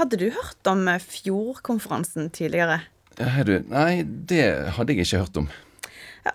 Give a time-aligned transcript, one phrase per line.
[0.00, 2.78] Hadde du hørt om Fjordkonferansen tidligere?
[3.20, 5.48] Du, Nei, det hadde jeg ikke hørt om.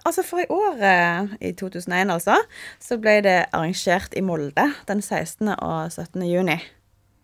[0.06, 2.36] Altså For i år, eh, i 2001 altså,
[2.82, 5.50] så ble det arrangert i Molde den 16.
[5.56, 6.22] og 17.
[6.30, 6.60] juni.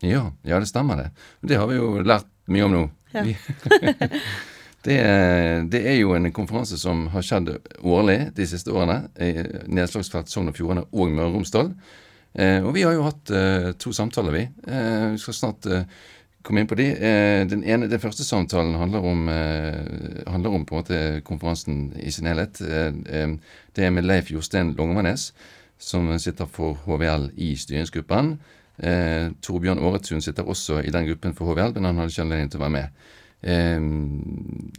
[0.01, 1.07] Ja, ja, det stemmer det.
[1.45, 2.83] Det har vi jo lært mye om nå.
[3.13, 3.25] Ja.
[4.81, 4.95] Det,
[5.69, 7.51] det er jo en konferanse som har skjedd
[7.85, 9.11] årlig de siste årene.
[9.21, 11.69] i Nedslagsfelt Sogn og Fjordane og Møre og Romsdal.
[12.33, 14.41] Eh, og vi har jo hatt eh, to samtaler, vi.
[14.65, 15.85] Eh, vi skal snart eh,
[16.43, 16.87] komme inn på de.
[16.95, 21.93] Eh, den, ene, den første samtalen handler om, eh, handler om på en måte konferansen
[22.01, 22.61] i sin helhet.
[22.61, 23.35] Eh,
[23.75, 25.31] det er med Leif Jostein Longemannes,
[25.81, 28.35] som sitter for HVL i styringsgruppen.
[28.81, 32.51] Eh, Torbjørn Aaretun sitter også i den gruppen for HVL, men han hadde ikke anledning
[32.53, 33.01] til å være med.
[33.41, 33.79] Eh,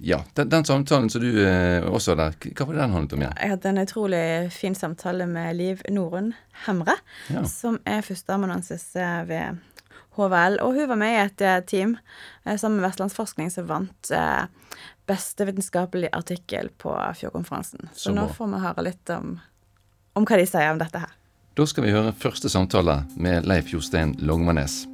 [0.07, 3.25] ja, den, den samtalen som du eh, også der, hva var det den handlet om
[3.25, 3.37] igjen?
[3.43, 4.23] Jeg hadde en utrolig
[4.55, 6.33] fin samtale med Liv Norun
[6.67, 6.95] Hemre,
[7.33, 7.43] Ja.
[7.51, 8.91] som er førsteamanuensis
[9.29, 9.59] ved
[10.17, 10.59] HVL.
[10.65, 11.97] Og hun var med i et eh, team
[12.45, 14.45] eh, sammen med Vestlandsforskning som vant eh,
[15.09, 17.89] beste vitenskapelige artikkel på Fjordkonferansen.
[17.93, 19.37] Så, Så nå får vi høre litt om,
[20.19, 21.13] om hva de sier om dette her.
[21.59, 24.87] Da skal vi høre første samtale med Leif Jostein Longmanes.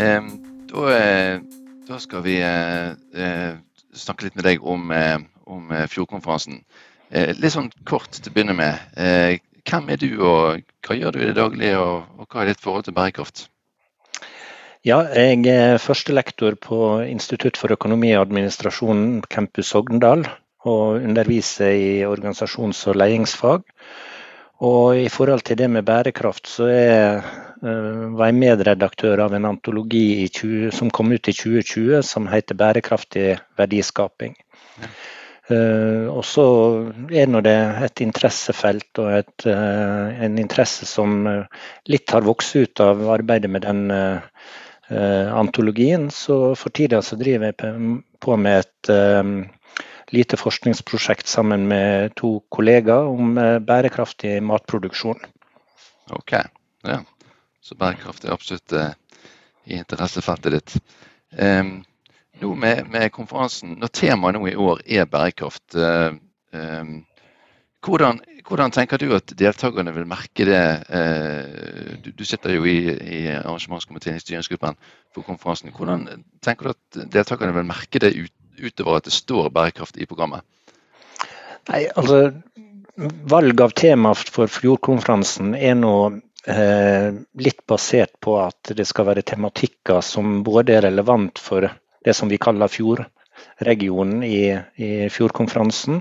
[0.00, 0.22] Eh,
[0.70, 1.40] da, eh,
[1.88, 3.54] da skal vi eh, eh,
[3.94, 6.62] snakke litt med deg om, eh, om Fjordkonferansen.
[7.14, 8.80] Eh, litt sånn kort til å begynne med.
[8.96, 9.36] Eh,
[9.68, 12.64] hvem er du, og hva gjør du i det daglige, og, og hva er ditt
[12.64, 13.46] forhold til bærekraft?
[14.84, 16.76] Ja, jeg er førstelektor på
[17.08, 20.26] Institutt for økonomi og administrasjon campus Sogndal.
[20.68, 23.62] Og underviser i organisasjons- og ledelsesfag.
[24.60, 27.24] Og i forhold til det med bærekraft, så er,
[27.64, 32.26] eh, var jeg medredaktør av en antologi i 20, som kom ut i 2020 som
[32.26, 34.36] heter 'Bærekraftig verdiskaping'.
[35.50, 36.44] Uh, og så
[37.12, 41.26] er nå det et interessefelt og et, uh, en interesse som
[41.86, 44.20] litt har vokst ut av arbeidet med den eh,
[44.90, 46.10] antologien.
[46.10, 47.56] Så for tida så driver jeg
[48.20, 49.22] på- med et eh,
[50.12, 55.20] lite forskningsprosjekt sammen med to kollegaer om eh, bærekraftig matproduksjon.
[56.12, 56.36] Ok,
[56.84, 57.00] ja.
[57.64, 58.92] Så bærekraft er absolutt eh,
[59.64, 60.76] i interessefeltet ditt.
[62.42, 66.12] Nå med, med konferansen, når temaet nå i år er bærekraft, eh,
[67.84, 70.64] hvordan, hvordan tenker du at deltakerne vil merke det?
[70.88, 74.78] Eh, du, du sitter jo i, i arrangementskomiteen i styringsgruppen
[75.14, 75.72] for konferansen.
[75.74, 76.06] Hvordan
[76.44, 80.44] tenker du at deltakerne vil merke det ut, utover at det står bærekraft i programmet?
[81.70, 82.28] Nei, altså
[83.26, 85.94] Valg av tema for Fjordkonferansen er nå
[86.46, 87.08] eh,
[87.42, 92.30] litt basert på at det skal være tematikker som både er relevant for det som
[92.30, 92.70] vi kaller
[93.58, 96.00] fjordregionen i, i Fjordkonferansen,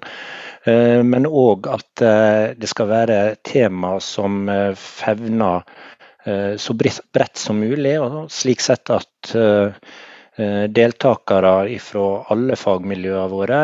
[0.65, 5.63] eh, men òg at eh, det skal være tema som eh, fevner
[6.23, 9.33] så bredt som mulig, og slik sett at
[10.71, 13.57] deltakere fra alle fagmiljøene våre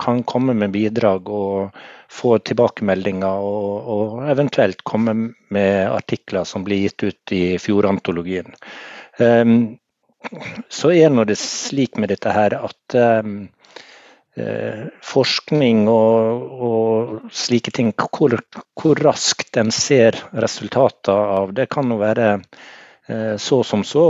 [0.00, 1.76] kan komme med bidrag og
[2.08, 8.56] få tilbakemeldinger og, og eventuelt komme med artikler som blir gitt ut i fjordantologien.
[10.68, 13.36] Så er nå det slik med dette her at um,
[14.36, 18.36] eh, forskning og, og slike ting, hvor,
[18.80, 24.06] hvor raskt en ser resultater av det, kan jo være eh, så som så.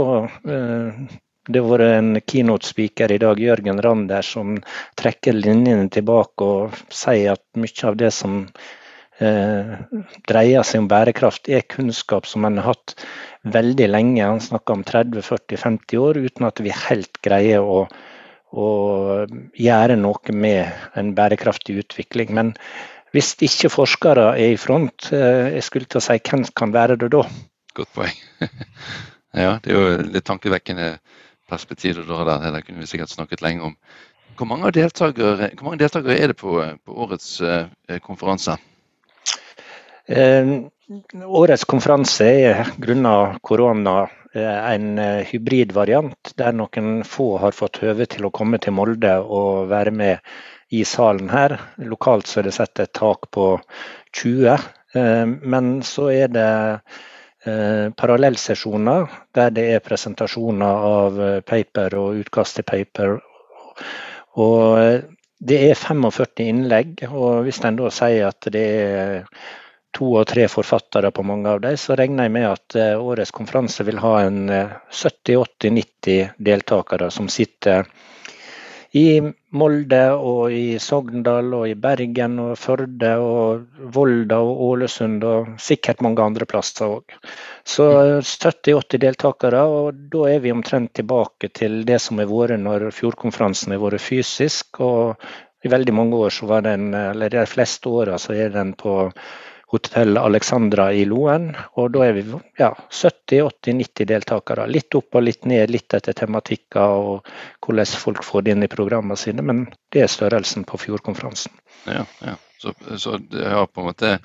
[0.47, 1.05] Eh,
[1.47, 4.57] det har vært en keynote-speaker i dag, Jørgen Rander, som
[4.99, 8.41] trekker linjene tilbake og sier at mye av det som
[9.17, 12.93] dreier seg om bærekraft, er kunnskap som en har hatt
[13.53, 14.25] veldig lenge.
[14.25, 17.79] Han snakker om 30-40-50 år uten at vi helt greier å,
[18.53, 18.67] å
[19.57, 22.33] gjøre noe med en bærekraftig utvikling.
[22.37, 22.53] Men
[23.15, 26.99] hvis ikke forskere er i front, eh, jeg skulle til å si hvem kan være
[26.99, 27.23] det da?
[27.77, 28.19] Godt poeng.
[29.45, 30.97] ja, det er jo litt tankevekkende
[31.47, 32.51] perspektiv du har der.
[32.53, 33.77] Det kunne vi sikkert snakket lenge om.
[34.37, 35.73] Hvor mange deltakere, hvor
[36.13, 38.57] er det på, på årets eh, konferanse?
[40.07, 40.47] Eh,
[41.25, 48.07] årets konferanse er grunnet korona eh, en eh, hybridvariant, der noen få har fått høve
[48.07, 50.31] til å komme til Molde og være med
[50.71, 51.57] i salen her.
[51.83, 53.49] Lokalt så er det satt et tak på
[54.15, 54.55] 20,
[54.95, 56.49] eh, men så er det
[57.95, 59.05] parallellsesjoner
[59.37, 63.13] der det er presentasjoner av paper og utkast til paper.
[64.43, 65.05] Og
[65.39, 69.23] det er 45 innlegg, og hvis en da sier at det er
[69.97, 73.85] to og tre forfattere på mange av dem, så regner jeg med at årets konferanse
[73.87, 77.89] vil ha en 70-80-90 deltakere som sitter
[78.95, 79.19] i
[79.57, 83.65] Molde og i Sogndal og i Bergen og Førde og
[83.95, 87.17] Volda og Ålesund og sikkert mange andre plasser òg.
[87.67, 87.87] Så
[88.21, 93.75] 70-80 deltakere, og da er vi omtrent tilbake til det som har vært når fjordkonferansen
[93.75, 94.79] har vært fysisk.
[94.79, 95.27] Og
[95.65, 98.97] i veldig mange år så var den, eller de fleste åra så er den på
[99.71, 101.49] Hotell Alexandra i Loen.
[101.75, 102.23] Og da er vi
[102.59, 104.67] ja, 70-80-90 deltakere.
[104.71, 107.31] Litt opp og litt ned, litt etter tematikker og
[107.65, 109.43] hvordan folk får det inn i programmene sine.
[109.43, 111.51] Men det er størrelsen på fjordkonferansen.
[111.85, 112.37] Ja, ja.
[112.57, 114.15] Så, så, det har på en måte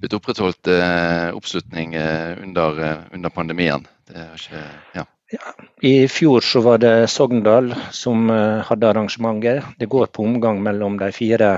[0.00, 3.84] blitt opprettholdt eh, oppslutning eh, under, eh, under, pandemien?
[4.08, 4.62] Det er ikke,
[4.94, 5.04] ja.
[5.34, 5.52] Ja,
[5.82, 9.64] I fjor så var det Sogndal som uh, hadde arrangementet.
[9.80, 11.48] Det går på omgang mellom de fire.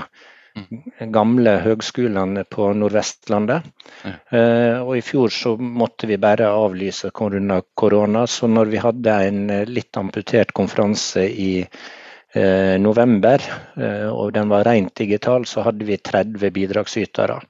[1.13, 3.67] Gamle høgskolene på Nordvestlandet.
[4.05, 4.13] Ja.
[4.33, 8.27] Uh, og I fjor så måtte vi bare avlyse korona, korona.
[8.31, 13.43] Så når vi hadde en eh, litt amputert konferanse i eh, november,
[13.77, 17.41] uh, og den var rent digital, så hadde vi 30 bidragsytere.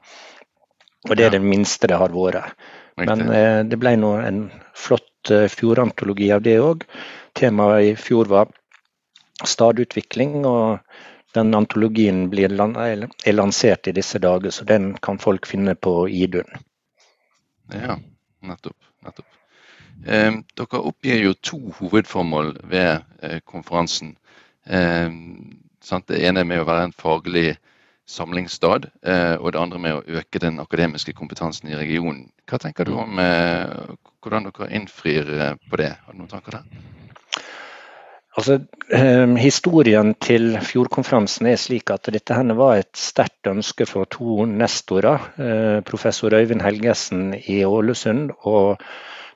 [1.06, 2.56] Og det er det minste det har vært.
[2.96, 3.28] Men
[3.68, 4.38] det ble nå en
[4.72, 6.86] flott fjordantologi av det òg.
[7.36, 8.48] Temaet i fjor var
[9.44, 10.46] stadutvikling.
[10.48, 10.80] og
[11.36, 16.48] den antologien blir, er lansert i disse dager, så den kan folk finne på Idun.
[17.72, 17.98] Ja,
[18.46, 18.78] nettopp.
[19.04, 19.26] nettopp.
[20.06, 24.16] Eh, dere oppgir jo to hovedformål ved eh, konferansen.
[24.66, 25.08] Eh,
[25.86, 27.56] det ene er med å være en faglig
[28.06, 32.28] samlingsstad, eh, og det andre med å øke den akademiske kompetansen i regionen.
[32.46, 35.92] Hva tenker du om eh, hvordan dere innfrir eh, på det?
[36.04, 37.05] Har du noen tanker der?
[38.36, 38.58] Altså,
[38.92, 44.44] eh, Historien til fjordkonferansen er slik at dette henne var et sterkt ønske fra to
[44.50, 45.30] nestorer.
[45.40, 48.82] Eh, professor Øyvind Helgesen i Ålesund og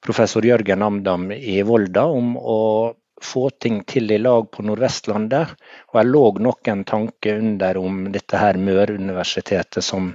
[0.04, 2.60] professor Jørgen Amdam i Volda om å
[3.20, 5.56] få ting til i lag på Nordvestlandet.
[5.92, 10.12] Og jeg lå nok en tanke under om dette her Møreuniversitetet som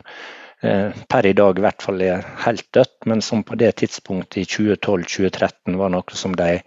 [0.62, 4.44] eh, per i dag i hvert fall er helt dødt, men som på det tidspunktet
[4.44, 6.60] i 2012-2013 var noe som de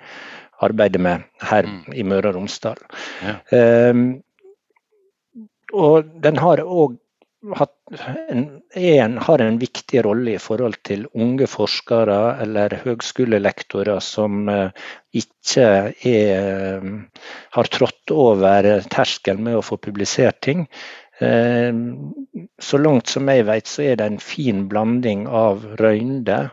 [0.64, 1.82] arbeider med her mm.
[1.94, 2.80] i Møre og Romsdal.
[3.24, 3.36] Ja.
[3.92, 4.08] Um,
[5.76, 6.96] og den har òg
[8.28, 14.70] en, en, har en viktig rolle i forhold til unge forskere eller høgskolelektorer som uh,
[15.14, 15.68] ikke
[16.02, 17.04] er, um,
[17.54, 20.66] har trådt over terskelen med å få publisert ting.
[21.22, 21.70] Uh,
[22.58, 26.48] så langt som jeg vet, så er det en fin blanding av røynde,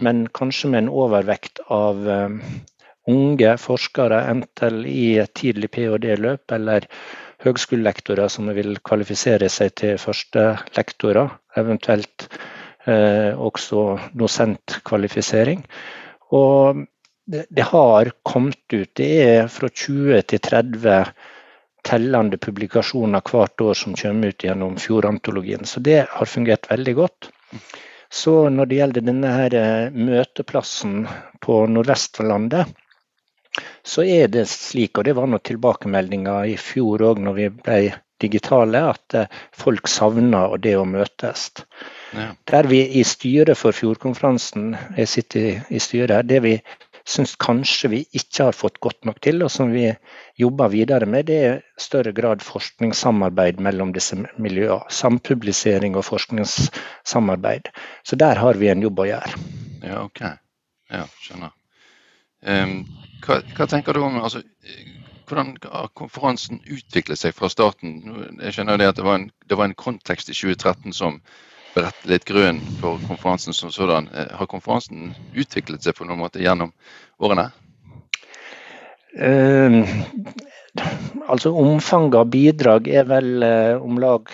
[0.00, 2.30] men kanskje med en overvekt av uh,
[3.10, 6.86] unge forskere, enten i et tidlig ph.d.-løp eller
[7.44, 12.28] høgskolelektorer som vil kvalifisere seg til førstelektorer, eventuelt
[12.86, 13.84] eh, også
[14.20, 15.64] dosentkvalifisering.
[16.36, 16.84] Og
[17.30, 21.12] det, det, har kommet ut, det er fra 20 til 30
[21.86, 25.64] tellende publikasjoner hvert år som kommer ut gjennom Fjordantologien.
[25.64, 27.30] Så det har fungert veldig godt.
[28.10, 31.04] Så når det gjelder denne her eh, møteplassen
[31.40, 32.74] på Nordvestlandet,
[33.82, 37.80] så er det slik, og det var noen tilbakemeldinger i fjor òg når vi ble
[38.20, 41.48] digitale, at eh, folk savner det å møtes.
[42.16, 42.30] Ja.
[42.50, 46.54] Der vi i styret for fjordkonferansen, jeg sitter i, styret her, det vi
[47.10, 49.86] syns kanskje vi ikke har fått godt nok til, og som vi
[50.38, 54.84] jobber videre med, det er større grad forskningssamarbeid mellom disse miljøene.
[54.92, 57.72] Sampublisering og forskningssamarbeid.
[58.04, 59.42] Så der har vi en jobb å gjøre.
[59.80, 60.22] Ja, ok.
[60.92, 61.56] Ja, skjønner.
[62.40, 62.84] Um,
[63.24, 64.42] hva, hva, tenker du om altså,
[65.28, 68.00] hvordan har konferansen utviklet seg fra starten?
[68.40, 71.20] Jeg skjønner det at det var, en, det var en kontekst i 2013 som
[71.74, 74.08] berette litt grunn for konferansen som sådan.
[74.14, 76.72] Eh, har konferansen utviklet seg på noen måte gjennom
[77.22, 77.50] årene?
[79.10, 79.82] Uh,
[81.26, 84.30] altså Omfanget av bidrag er vel uh, om lag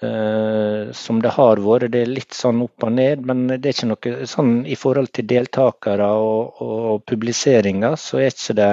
[0.00, 1.92] som det har vært.
[1.94, 5.12] Det er litt sånn opp og ned, men det er ikke noe sånn i forhold
[5.16, 8.72] til deltakere og, og publiseringer, så er ikke det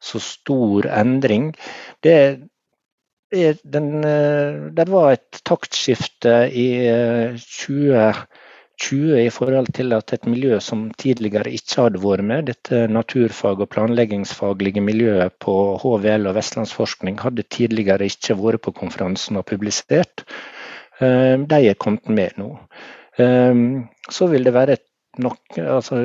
[0.00, 1.50] så stor endring.
[2.04, 2.14] Det,
[3.32, 6.68] er den, eh, det var et taktskifte i
[7.40, 8.22] 2020
[8.92, 13.60] eh, i forhold til at et miljø som tidligere ikke hadde vært med, dette naturfag-
[13.60, 20.24] og planleggingsfaglige miljøet på HVL og Vestlandsforskning, hadde tidligere ikke vært på konferansen og publisert.
[21.00, 22.52] Eh, de er kommet med nå.
[23.18, 23.54] Eh,
[24.10, 24.76] så vil det være
[25.18, 26.00] nok, altså,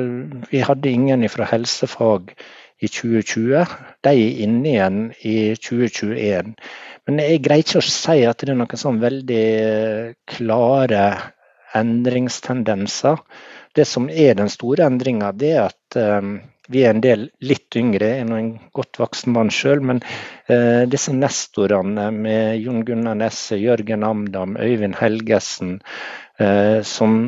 [0.50, 2.34] vi hadde ingen fra helsefag
[2.82, 3.64] i 2020.
[4.04, 6.52] De er inne igjen i 2021.
[7.06, 9.46] Men jeg greier ikke å si at det er noen sånn veldig
[10.32, 11.02] klare
[11.76, 13.22] endringstendenser.
[13.76, 16.38] Det som er den store endringa, det er at um,
[16.72, 18.08] vi er en del litt yngre.
[18.18, 24.06] Er en godt voksen mann sjøl, men uh, disse nestorene med Jon Gunnar Nesse, Jørgen
[24.06, 25.78] Amdam, Øyvind Helgesen,
[26.40, 27.20] uh, som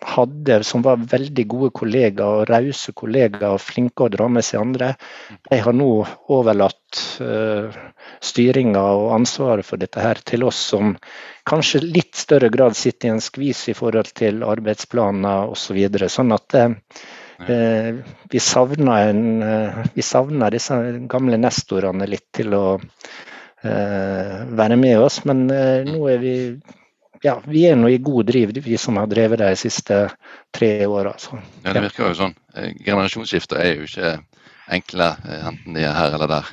[0.00, 4.60] hadde, som var veldig gode kollegaer og rause kollegaer og flinke å dra med seg
[4.60, 4.90] andre,
[5.48, 5.88] de har nå
[6.34, 7.72] overlatt uh,
[8.24, 10.92] styringa og ansvaret for dette her til oss som
[11.48, 15.62] kanskje litt større grad sitter i en skvis i forhold til arbeidsplaner osv.
[15.64, 16.10] Så videre.
[16.12, 16.74] sånn at uh,
[18.30, 20.76] vi savner, en, uh, vi savner disse
[21.10, 22.66] gamle nestorene litt til å
[23.64, 26.32] være med oss, men nå er vi
[27.24, 29.96] ja, vi er nå i god driv, vi som har drevet det de siste
[30.52, 31.14] tre åra.
[31.64, 32.34] Ja, det virker jo sånn.
[32.52, 34.10] Eh, generasjonsskifter er jo ikke
[34.76, 36.50] enkle, eh, enten de er her eller der.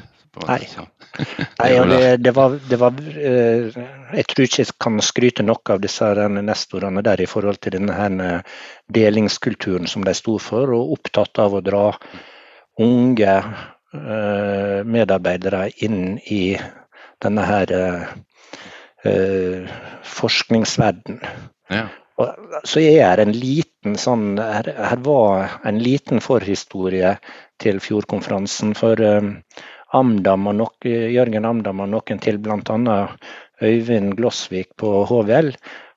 [0.48, 0.62] Nei.
[1.60, 3.82] Nei det, det, var, det, var, eh,
[4.16, 7.98] Jeg tror ikke jeg kan skryte nok av disse nestorene der i forhold til denne
[7.98, 8.48] her
[8.96, 11.86] delingskulturen som de sto for, og opptatt av å dra
[12.80, 13.36] unge
[14.88, 16.56] medarbeidere inn i
[17.20, 17.74] denne her
[19.08, 19.72] uh,
[20.18, 21.20] forskningsverden.
[21.72, 21.88] Ja.
[22.22, 27.16] Og, så er en liten sånn her, her, var en liten forhistorie
[27.62, 28.76] til fjordkonferansen.
[28.78, 29.38] For um,
[29.98, 33.00] Amdam og nok, Jørgen Amdam og noen til, bl.a.
[33.62, 35.52] Øyvind Glossvik på HVL,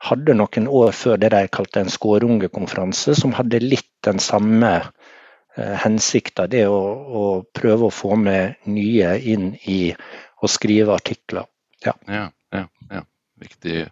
[0.04, 5.76] hadde noen år før det de kalte en skårungekonferanse, som hadde litt den samme eh,
[5.84, 6.48] hensikta.
[6.50, 6.80] Det å,
[7.22, 7.24] å,
[7.56, 11.48] prøve å få med nye inn i å skrive artikler.
[11.86, 11.94] Ja.
[12.10, 12.26] ja
[13.40, 13.86] viktig,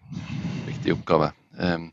[0.67, 1.33] viktig oppgave.
[1.59, 1.91] Um,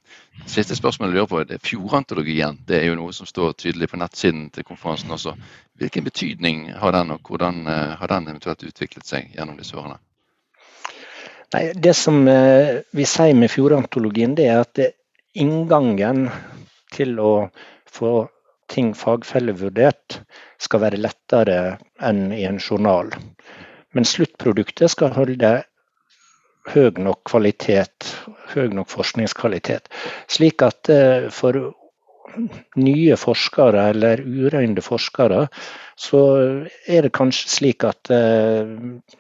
[0.48, 2.60] siste spørsmål jeg lurer på, det er Fjordantologien.
[2.68, 5.36] Det er jo noe som står tydelig på nettsiden til konferansen også.
[5.80, 10.00] Hvilken betydning har den, og hvordan uh, har den eventuelt utviklet seg gjennom disse årene?
[11.56, 14.84] Nei, det som uh, vi sier med Fjordantologien, det er at
[15.40, 16.28] inngangen
[16.94, 17.34] til å
[17.90, 18.28] få
[18.70, 20.20] ting fagfellevurdert
[20.62, 21.60] skal være lettere
[22.06, 23.10] enn i en journal.
[23.98, 25.56] Men sluttproduktet skal holde
[26.74, 28.08] høy nok kvalitet,
[28.54, 29.90] høy nok forskningskvalitet.
[30.32, 31.58] Slik at eh, for
[32.80, 35.48] nye forskere eller urøynde forskere,
[36.00, 36.22] så
[36.88, 38.70] er det kanskje slik at eh,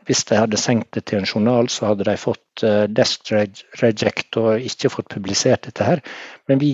[0.08, 3.34] hvis de hadde senkt det til en journal, så hadde de fått eh, desk
[3.82, 6.04] reject og ikke fått publisert dette her.
[6.48, 6.74] Men vi,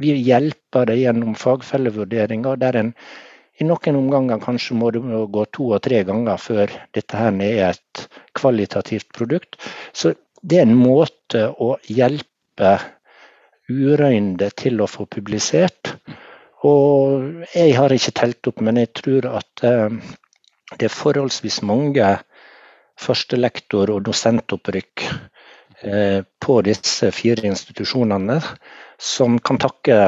[0.00, 2.94] vi hjelper det gjennom fagfellevurderinger der en
[3.60, 7.74] i noen omganger kanskje må det gå to og tre ganger før dette her er
[7.74, 9.58] et kvalitativt produkt.
[9.92, 12.72] Så det er en måte å hjelpe
[13.70, 15.92] urøynde til å få publisert.
[16.66, 19.92] Og jeg har ikke telt opp, men jeg tror at eh,
[20.76, 22.08] det er forholdsvis mange
[23.00, 25.06] førstelektor- og dosentopprykk
[25.84, 28.40] eh, på disse fire institusjonene
[29.00, 30.02] som kan takke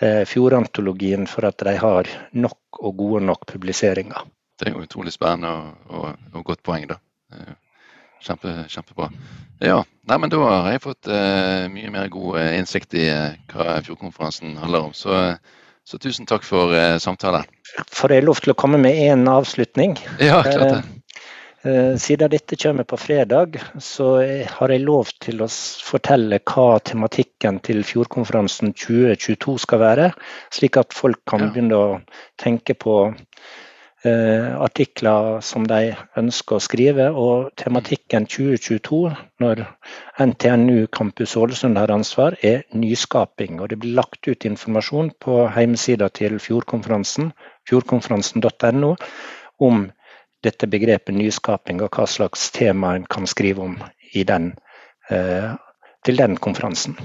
[0.00, 4.26] fjordantologien for at de har nok og gode nok publiseringer.
[4.60, 6.98] Det er jo utrolig spennende og, og, og godt poeng, da.
[8.24, 9.10] Kjempe, kjempebra.
[9.60, 13.36] Ja, nei, men Da har jeg fått uh, mye mer god uh, innsikt i uh,
[13.52, 14.94] hva fjordkonferansen handler om.
[14.96, 15.36] Så,
[15.86, 16.72] så tusen takk for
[17.02, 17.46] samtalen.
[17.92, 19.96] Får jeg lov til å komme med en avslutning?
[20.20, 20.95] Ja, klart det.
[21.98, 25.48] Siden dette kommer på fredag, så har jeg lov til å
[25.82, 30.10] fortelle hva tematikken til Fjordkonferansen 2022 skal være,
[30.54, 31.88] slik at folk kan begynne å
[32.38, 32.94] tenke på
[34.06, 37.08] uh, artikler som de ønsker å skrive.
[37.10, 39.02] Og tematikken 2022,
[39.42, 39.64] når
[40.22, 43.58] NTNU Campus Ålesund har ansvar, er nyskaping.
[43.58, 47.32] Og det blir lagt ut informasjon på hjemmesida til Fjordkonferansen,
[47.66, 48.94] fjordkonferansen.no,
[49.66, 49.86] om
[50.46, 53.76] dette begrepet nyskaping og hva slags tema en kan skrive om
[54.14, 54.52] den,
[55.10, 55.54] eh,
[56.04, 56.96] til den konferansen.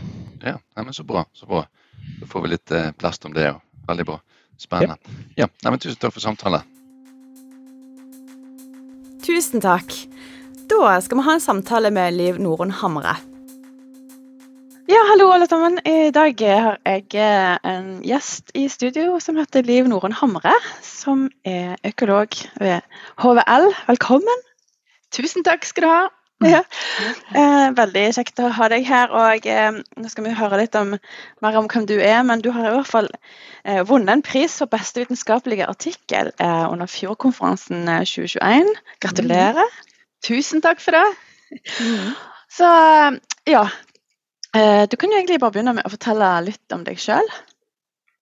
[0.43, 1.25] Ja, men Så bra.
[1.33, 1.65] så bra.
[2.19, 3.61] Da får vi litt eh, plast om det òg.
[3.87, 4.19] Veldig bra.
[4.57, 4.97] Spennende.
[5.35, 6.61] Ja, ja men Tusen takk for samtalen.
[9.25, 9.93] Tusen takk.
[10.69, 13.17] Da skal vi ha en samtale med Liv Norun Hamre.
[14.91, 15.77] Ja, hallo alle sammen.
[15.87, 20.51] I dag har jeg eh, en gjest i studio som heter Liv Norun Hamre.
[20.83, 22.81] Som er økolog ved
[23.23, 23.69] HVL.
[23.87, 24.41] Velkommen.
[25.15, 26.01] Tusen takk skal du ha.
[26.51, 26.59] Ja.
[27.37, 29.13] Eh, veldig kjekt å ha deg her.
[29.15, 30.97] og eh, Nå skal vi høre litt om,
[31.39, 33.07] mer om hvem du er, men du har i hvert fall
[33.87, 38.73] vunnet en pris for beste vitenskapelige artikkel under Fjordkonferansen 2021.
[38.99, 39.71] Gratulerer.
[39.71, 40.03] Mm.
[40.27, 41.07] Tusen takk for det.
[41.79, 42.11] Mm.
[42.57, 42.67] Så
[43.47, 43.63] ja,
[44.51, 47.27] du kan jo egentlig bare begynne med å fortelle litt om deg sjøl.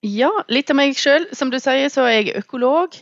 [0.06, 1.28] Ja, litt om meg sjøl.
[1.36, 2.96] Som du sier, så er jeg økolog.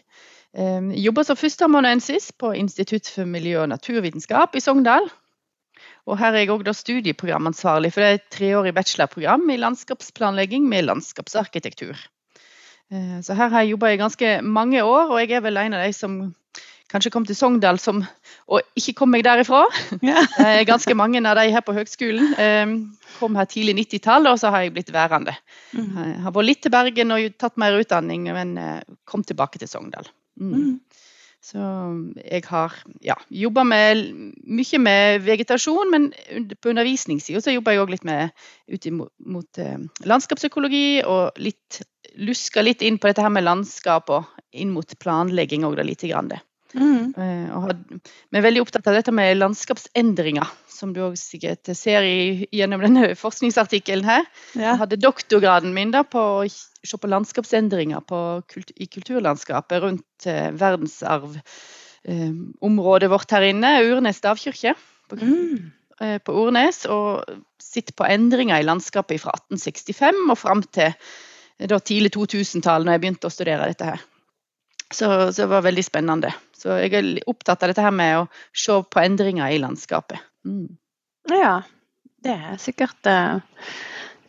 [0.58, 5.10] Eh, jobber som førsteamanuensis på Institutt for miljø- og naturvitenskap i Sogndal.
[6.08, 10.88] Og her er jeg òg studieprogramansvarlig for det er et treårig bachelorprogram i landskapsplanlegging med
[10.88, 12.00] landskapsarkitektur.
[12.90, 15.78] Eh, så her har jeg jobba i ganske mange år, og jeg er vel en
[15.78, 16.18] av de som
[16.92, 18.04] kanskje kom til Sogndal som,
[18.48, 19.66] og ikke kom meg derifra.
[20.06, 20.24] Ja.
[20.72, 22.76] ganske mange av de her på høgskolen eh,
[23.18, 25.36] kom her tidlig 90-tall, og så har jeg blitt værende.
[25.74, 25.92] Mm.
[25.98, 28.80] Jeg har vært litt til Bergen og tatt mer utdanning, men eh,
[29.10, 30.10] kom tilbake til Sogndal.
[30.40, 30.54] Mm.
[30.54, 30.74] Mm.
[31.48, 31.64] Så
[32.18, 32.74] jeg har
[33.06, 36.10] ja, jobba mye med vegetasjon, men
[36.60, 38.34] på undervisningssida så jobber jeg òg litt med
[38.74, 39.78] ut mot, mot eh,
[40.10, 41.84] landskapsøkologi og litt
[42.18, 46.32] luska litt inn på dette her med landskap og inn mot planlegging òg, lite grann.
[46.34, 46.42] Det.
[46.76, 47.14] Mm.
[47.16, 52.02] Uh, og vi er veldig opptatt av dette med landskapsendringer, som du også sikkert ser
[52.04, 54.24] i, gjennom denne forskningsartikkelen her.
[54.54, 54.62] Ja.
[54.72, 58.18] Jeg hadde doktorgraden min da på å se på landskapsendringer på
[58.76, 64.72] i kulturlandskapet rundt uh, verdensarvområdet uh, vårt her inne, Urnes stavkirke.
[65.08, 65.58] På, mm.
[66.28, 67.24] på Ornes, og
[67.64, 70.92] sitte på endringer i landskapet fra 1865 og fram til
[71.72, 74.02] da tidlig 2000-tall, når jeg begynte å studere dette her.
[74.94, 76.32] Så, så, det var veldig spennende.
[76.56, 80.22] Så jeg er opptatt av dette her med å se på endringer i landskapet.
[80.48, 80.78] Mm.
[81.32, 81.58] Ja,
[82.24, 83.42] det er sikkert uh,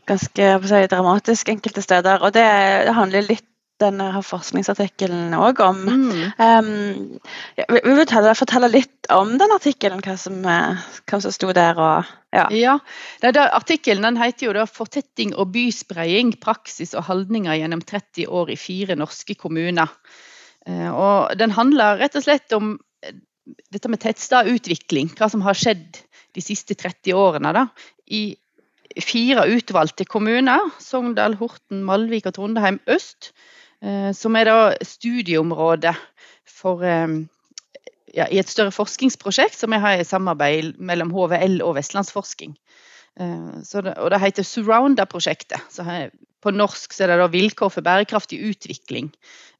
[0.08, 2.24] ganske si, dramatisk enkelte steder.
[2.26, 2.48] Og det,
[2.88, 3.46] det handler litt
[3.78, 5.82] denne forskningsartikkelen òg om.
[5.86, 6.22] Mm.
[6.42, 7.18] Um,
[7.58, 11.78] jeg vil fortelle, fortelle, litt om den artikkelen, hva som, eh, hva som sto der.
[11.78, 12.48] Og, ja.
[12.50, 12.74] ja
[13.22, 18.50] det, Artikkelen den heter jo da 'Fortetting og byspredning praksis og holdninger gjennom 30 år
[18.50, 19.94] i fire norske kommuner'.
[20.68, 23.16] Eh, og den handler rett og slett om eh,
[23.72, 25.12] dette med tettstadutvikling.
[25.16, 26.02] Hva som har skjedd
[26.36, 27.64] de siste 30 årene da,
[28.12, 28.36] i
[29.04, 30.68] fire utvalgte kommuner.
[30.82, 33.32] Sogndal, Horten, Malvik og Trondheim øst.
[33.84, 35.96] Eh, som er da studieområdet
[36.58, 42.56] for ja, i et større forskningsprosjekt som jeg har i samarbeid mellom HVL og Vestlandsforsking.
[43.18, 45.78] Det, og det heter Surrounda-prosjektet.
[46.44, 49.10] På norsk så er det da Vilkår for bærekraftig utvikling.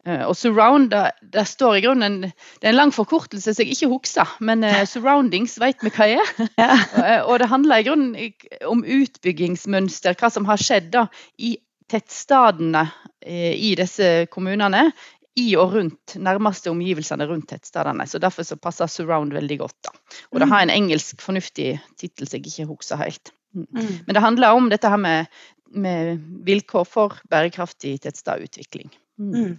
[0.06, 0.90] Eh, og surround,
[1.32, 4.84] der står i grunnen Det er en lang forkortelse som jeg ikke husker, men uh,
[4.92, 6.32] surroundings vet vi hva er.
[6.60, 6.70] Ja.
[7.02, 8.32] Eh, og det handler i grunnen
[8.66, 11.06] om utbyggingsmønster, hva som har skjedd da
[11.38, 11.56] i
[11.88, 12.82] tettstedene
[13.24, 14.90] i disse kommunene.
[15.38, 18.04] I og rundt nærmeste omgivelsene rundt tettstedene.
[18.06, 19.76] så Derfor så passer surround veldig godt.
[19.86, 19.92] da.
[20.32, 23.32] Og det har en engelsk fornuftig tittel som jeg ikke husker helt.
[23.54, 23.66] Mm.
[23.70, 23.98] mm.
[24.06, 25.26] Men det handler om dette her med,
[25.74, 28.92] med vilkår for bærekraftig tettstedutvikling.
[29.18, 29.34] Mm.
[29.34, 29.52] Mm.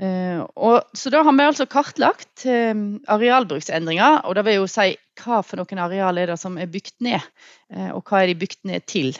[0.00, 2.76] Uh, og, så da har vi altså kartlagt uh,
[3.12, 6.94] arealbruksendringer, og det vil jo si hva for noen areal er det som er bygd
[7.04, 7.26] ned,
[7.74, 9.12] uh, og hva er de bygd ned til.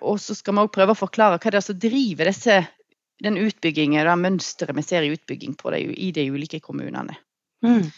[0.00, 2.54] og så skal vi òg prøve å forklare hva det er som driver disse,
[3.20, 7.18] den utbyggingen, det mønsteret vi ser i utbygging det, i de ulike kommunene.
[7.60, 7.90] Mm.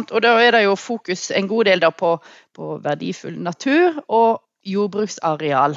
[0.00, 2.14] og da er det jo fokus en god del på,
[2.54, 5.76] på, verdifull natur og jordbruksareal.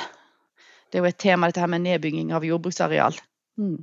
[0.95, 3.17] Det er jo et tema, dette her med nedbygging av jordbruksareal.
[3.59, 3.81] Mm.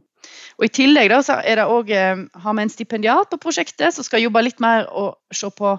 [0.56, 3.92] Og I tillegg da, så er det også, eh, har vi en stipendiat på prosjektet
[3.92, 5.74] som skal jobbe litt mer og se på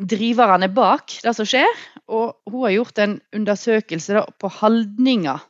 [0.00, 1.68] driverne bak det som skjer.
[2.08, 5.44] Og hun har gjort en undersøkelse da, på holdninger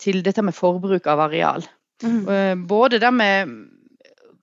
[0.00, 1.68] til dette med forbruk av areal.
[2.00, 2.22] Mm.
[2.24, 3.52] Eh, både det med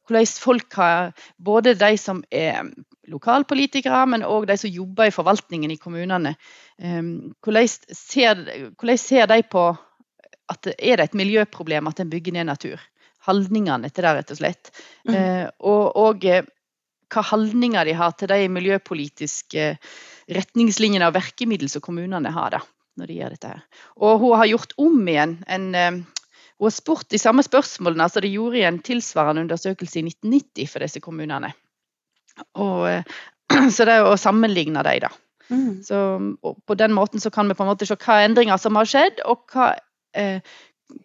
[0.08, 1.10] hvordan folk har
[1.42, 2.70] Både de som er
[3.10, 6.36] lokalpolitikere, men òg de som jobber i forvaltningen i kommunene.
[6.78, 7.02] Eh,
[7.42, 8.46] hvordan ser,
[8.78, 9.72] hvordan ser de på
[10.52, 12.84] at er det et miljøproblem at en bygger ned natur?
[13.28, 14.72] holdningene til det, rett og slett.
[15.08, 15.16] Mm.
[15.16, 16.48] Eh, og, og eh,
[17.14, 19.70] hva holdninger de har til de miljøpolitiske
[20.38, 22.62] retningslinjene og virkemidlene som kommunene har da,
[23.00, 23.54] når de gjør dette.
[23.54, 23.84] her.
[24.04, 26.04] Og hun har gjort om igjen en eh,
[26.58, 30.72] hun har spurt de samme spørsmålene altså de gjorde i en tilsvarende undersøkelse i 1990
[30.72, 31.52] for disse kommunene.
[32.58, 32.88] Og,
[33.76, 35.12] så det er å sammenligne dem, da.
[35.54, 35.84] Mm.
[35.86, 36.00] Så,
[36.42, 39.22] på den måten så kan vi på en måte se hva endringer som har skjedd,
[39.30, 39.70] og hva,
[40.18, 40.58] eh,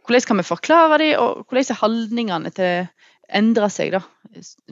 [0.06, 2.86] hvordan kan vi forklare dem, og hvordan er holdningene til
[3.32, 4.02] endrer seg da,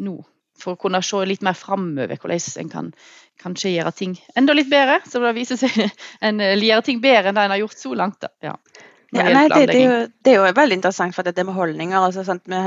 [0.02, 0.20] nå?
[0.60, 2.88] For å kunne se litt mer framover hvordan en kan
[3.40, 4.98] kanskje gjøre ting enda litt bedre.
[5.08, 5.72] Så det viser seg
[6.26, 8.20] en gjør ting bedre enn det en har gjort så langt.
[8.20, 8.32] Da.
[8.44, 8.56] Ja.
[9.10, 11.56] Ja, nei, det, det, er jo, det, er jo, veldig interessant, for det, det med
[11.56, 11.96] holdninger.
[11.98, 12.44] Altså, sant?
[12.46, 12.60] Vi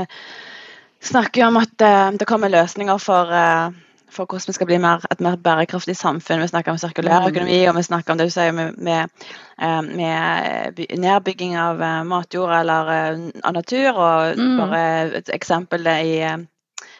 [1.08, 3.72] snakker jo om at uh, det kommer løsninger for uh,
[4.14, 6.42] for hvordan vi skal bli mer, et mer bærekraftig samfunn.
[6.44, 9.80] Vi snakker om sirkulær økonomi, og vi snakker om det du sier med, med, eh,
[9.82, 13.90] med nedbygging av eh, matjord eller eh, av natur.
[13.92, 14.58] Og mm.
[14.62, 14.82] bare
[15.20, 16.18] et eksempel i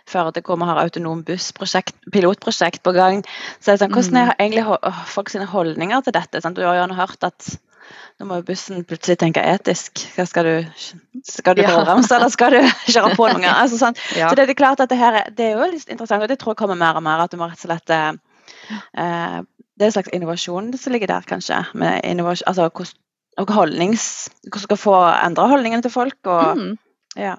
[0.04, 3.22] Førde hvor vi har autonom bussprosjekt, pilotprosjekt på gang.
[3.56, 4.40] Så det er sånn, Hvordan er Mm.
[4.44, 6.42] egentlig folks holdninger til dette?
[6.44, 6.56] Sant?
[6.56, 7.56] Du har jo hørt at
[8.20, 10.04] nå må jo bussen plutselig tenke etisk.
[10.16, 10.54] Hva skal du
[11.28, 11.72] skal du Ja.
[11.84, 12.60] bremse, eller skal du
[12.94, 13.44] kjøre på noen?
[13.50, 13.96] Altså, sånn.
[14.16, 14.28] Ja.
[14.30, 16.38] Så det er klart at det her er, det er jo litt interessant, og det
[16.38, 17.24] tror jeg kommer mer og mer.
[17.26, 18.12] At du må rett og slett eh,
[18.98, 19.40] eh,
[19.74, 21.64] Det er en slags innovasjon som ligger der, kanskje.
[21.74, 23.00] Med innovasjon, altså hvordan
[23.42, 24.02] og holdnings,
[24.46, 24.92] hvordan skal få
[25.26, 26.20] endre holdningene til folk.
[26.30, 26.76] og Mm.
[27.18, 27.32] ja.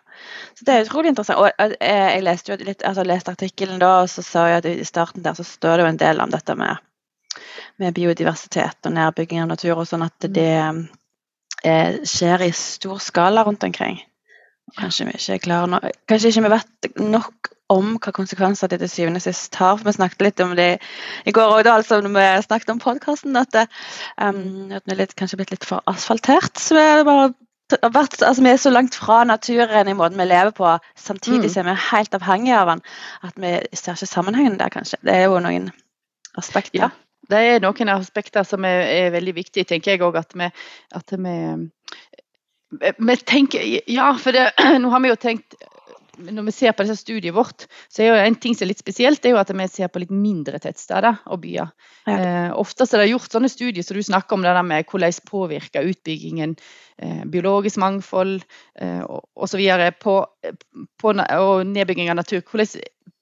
[0.60, 1.40] Så det er utrolig interessant.
[1.40, 4.66] Og eh, jeg leste jo litt, altså leste artikkelen da, og så sa jeg at
[4.74, 6.76] i starten der så står det jo en del om dette med,
[7.82, 10.52] med biodiversitet og nedbygging av natur, og sånn at det
[11.64, 14.00] eh, skjer i stor skala rundt omkring.
[14.80, 18.80] Kanskje vi ikke er klare nå, kanskje ikke vi vet nok om hva konsekvenser det
[18.82, 19.78] til syvende og sist har.
[19.78, 20.70] For vi snakket litt om det
[21.26, 23.66] i går òg, altså, når vi snakket om podkasten, at, det,
[24.22, 26.54] um, at vi er kanskje blitt litt for asfaltert.
[26.62, 27.32] Så vi er, bare,
[27.82, 30.76] vært, altså, vi er så langt fra naturen i måten vi lever på,
[31.08, 31.54] samtidig Mm.
[31.56, 32.86] som vi er helt avhengige av den,
[33.24, 35.02] at vi ser ikke sammenhengen der, kanskje.
[35.02, 35.72] Det er jo noen
[36.38, 36.80] aspekter.
[36.80, 36.90] Ja.
[37.30, 40.20] Det er noen aspekter som er, er veldig viktige, tenker jeg òg.
[40.22, 40.50] At vi,
[40.96, 41.38] at vi
[42.98, 45.58] vi tenker, ja, for det, nå har vi jo tenkt
[46.16, 48.80] Når vi ser på dette studiet vårt, så er jo en ting som er litt
[48.80, 51.74] spesielt, det er jo at vi ser på litt mindre tettsteder og byer.
[52.08, 52.14] Ja.
[52.16, 55.18] Eh, ofte er det gjort sånne studier som du snakker om, det der med hvordan
[55.28, 56.56] påvirker utbyggingen
[57.04, 58.46] eh, biologisk mangfold
[58.80, 59.04] eh,
[59.36, 59.66] osv.
[60.00, 60.16] På,
[61.04, 62.40] på, og nedbygging av natur.
[62.48, 62.72] Hvordan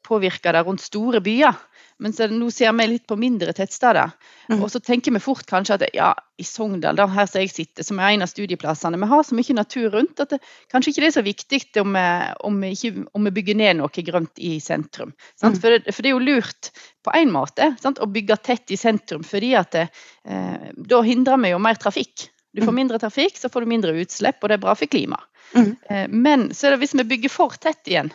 [0.04, 1.56] påvirker det rundt store byer?
[2.04, 4.12] Men nå ser vi litt på mindre tettsteder.
[4.50, 4.63] Mm.
[4.63, 6.10] Og så tenker vi fort kanskje at ja,
[6.42, 9.38] i Sogndal, da, her som jeg sitter, som er en av studieplassene, vi har så
[9.38, 10.39] mye natur rundt at det
[10.74, 12.06] kanskje ikke det er så viktig om vi,
[12.50, 15.13] om vi, ikke, om vi bygger ned noe grønt i sentrum.
[15.39, 15.60] Sant?
[15.60, 15.62] Mm.
[15.62, 16.72] For, det, for det er jo lurt
[17.06, 18.02] på en måte sant?
[18.02, 19.88] å bygge tett i sentrum, fordi at det,
[20.26, 22.30] eh, da hindrer vi jo mer trafikk.
[22.54, 22.82] Du får Mm.
[22.84, 25.26] mindre trafikk, så får du mindre utslipp, og det er bra for klimaet.
[25.54, 25.72] Mm.
[25.89, 28.12] Eh, men så er det hvis vi bygger for tett igjen,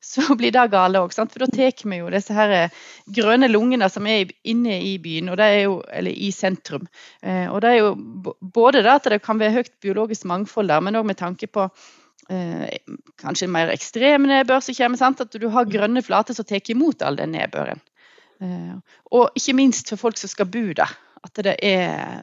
[0.00, 1.12] så blir det gale òg.
[1.14, 2.76] For da tar vi jo disse her eh,
[3.12, 6.88] grønne lungene som er inne i byen, jo, eller i sentrum.
[7.22, 7.94] Eh, og det er jo
[8.40, 11.68] både det at det kan være høyt biologisk mangfold der, men òg med tanke på
[12.30, 12.66] eh,
[13.20, 15.00] kanskje mer ekstrem nedbør som kommer.
[15.00, 15.20] Sant?
[15.20, 17.84] At du har grønne flater som tar imot all den nedbøren.
[18.40, 18.76] Eh,
[19.12, 20.96] og ikke minst for folk som skal bo der.
[21.26, 22.22] At det er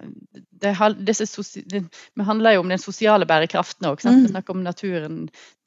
[0.57, 4.01] det, Vi handler jo om den sosiale bærekraften òg.
[4.01, 4.23] Mm.
[4.23, 5.19] Vi snakker om naturen,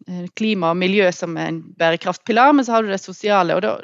[0.08, 3.54] eh, klima og miljø som en bærekraftpilar, men så har du det sosiale.
[3.54, 3.78] og da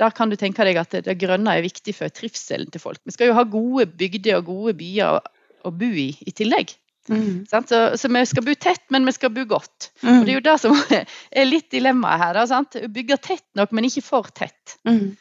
[0.00, 3.00] der kan du tenke deg at det, grønne er viktig for trivselen til folk.
[3.04, 6.72] Vi skal jo ha gode bygder og gode byer å, bo i i tillegg.
[7.10, 7.46] Mm.
[7.50, 7.60] Så,
[7.98, 9.90] så vi skal bo tett, men vi skal bo godt.
[10.00, 10.20] Mm.
[10.20, 10.78] Og Det er jo det som
[11.42, 12.40] er litt dilemmaet her.
[12.40, 12.86] Da?
[12.88, 14.78] Bygge tett nok, men ikke for tett.
[14.88, 15.18] Mm.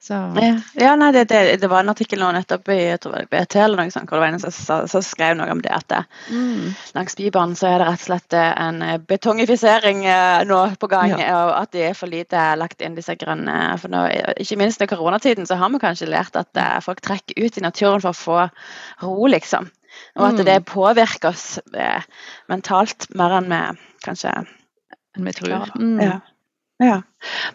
[0.00, 3.18] Så, Ja, ja nei, det, det, det var en artikkel nå nettopp i jeg tror
[3.18, 5.72] det BT eller noe sånt, hvor det var en som som skrev noe om det
[5.76, 5.98] at det,
[6.32, 10.60] mm, langs Bybanen så er det rett og slett eh, en eh, betongifisering eh, nå
[10.80, 14.32] på gang, og at det er for lite lagt inn disse grønne for nå, eh,
[14.40, 17.66] Ikke minst i koronatiden så har vi kanskje lært at eh, folk trekker ut i
[17.68, 18.40] naturen for å få
[19.04, 19.68] ro, liksom.
[20.16, 20.44] Og at Mm.
[20.46, 22.02] det påvirker oss eh,
[22.48, 23.62] mentalt mer enn vi
[24.06, 25.50] kanskje enn vi tror.
[25.50, 25.64] Ja.
[25.76, 26.00] Mm.
[26.00, 26.20] Ja.
[26.80, 27.02] Ja.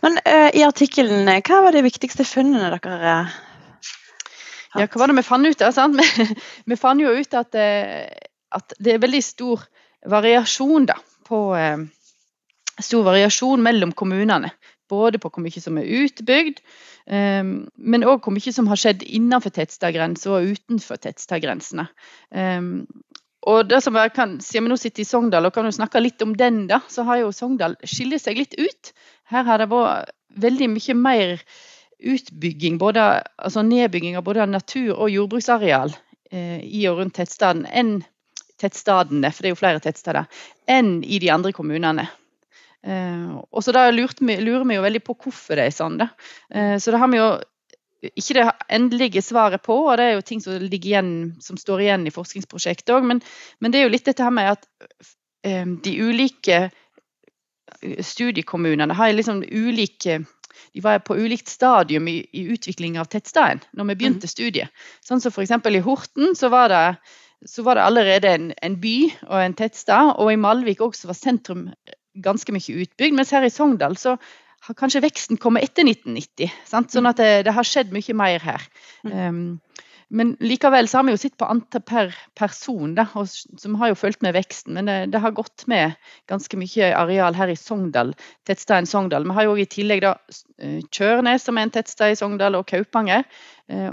[0.03, 3.35] Men uh, i artikkelen, eh, hva var de viktigste funnene dere uh,
[4.75, 5.97] Ja, hva var det vi fant ut Da, Sant?
[6.01, 6.37] Vi,
[6.69, 9.65] vi fant jo ut at, uh, at det er veldig stor
[10.05, 11.39] variasjon da, på
[12.83, 14.49] Stor variasjon mellom kommunene.
[14.91, 16.59] Både på hvor mye som er utbygd,
[17.07, 21.87] um, men òg hvor mye som har skjedd innenfor tettstedgrenser og utenfor tettstedgrensene.
[22.35, 22.59] Eh,
[23.45, 26.01] og det som jeg kan, Siden vi nå sitter i Sogndal og kan jo snakke
[26.01, 28.91] litt om den, da, så har jo Sogndal skiller seg litt ut.
[29.29, 31.37] Her har det vært veldig mye mer
[32.05, 33.05] utbygging, både,
[33.37, 35.93] altså nedbygging av både natur- og jordbruksareal
[36.31, 37.97] eh, i og rundt tettstaden enn
[38.61, 40.27] tettstadene, for det er jo flere tettsteder,
[40.71, 42.07] enn i de andre kommunene.
[42.85, 44.21] Eh, og så da lurer
[44.67, 45.99] vi jo veldig på hvorfor det er sånn.
[46.01, 46.09] Da.
[46.53, 47.29] Eh, så da har vi jo
[48.03, 52.07] ikke det endelige svaret på, og det er jo ting som, igjen, som står igjen
[52.07, 53.21] i forskningsprosjektet òg, men,
[53.59, 54.67] men det er jo litt dette her med at
[55.47, 56.65] eh, de ulike
[58.05, 60.23] studiekommunene har liksom ulike
[60.75, 64.71] de var på ulikt stadium i, i utvikling av tettstedet når vi begynte studiet.
[65.03, 65.51] Sånn som F.eks.
[65.51, 66.83] i Horten så var det,
[67.47, 68.95] så var det allerede en, en by
[69.27, 71.69] og en tettsted, og i Malvik også var sentrum
[72.23, 73.15] ganske mye utbygd.
[73.15, 74.15] Mens her i Sogndal så
[74.65, 76.53] har kanskje veksten kommet etter 1990.
[76.67, 76.93] Sant?
[76.93, 78.65] Sånn at det, det har skjedd mye mer her.
[79.05, 79.59] Um,
[80.15, 83.91] men likevel så har vi jo sett på antall per person, da, og, som har
[83.91, 84.75] jo fulgt med veksten.
[84.77, 85.95] Men det, det, har gått med
[86.29, 88.13] ganske mye areal her i Sogndal,
[88.47, 89.25] tettstedet Sogndal.
[89.25, 90.15] Vi har jo i tillegg da
[90.93, 93.25] Kjørnes, som er en tettsted i Sogndal, og Kaupanger.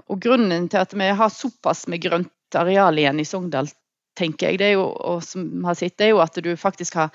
[0.04, 3.72] Og grunnen til at vi har såpass med grønt areal igjen i Sogndal,
[4.18, 7.00] tenker jeg, det er jo, og som har sett, det er jo at du faktisk
[7.00, 7.08] har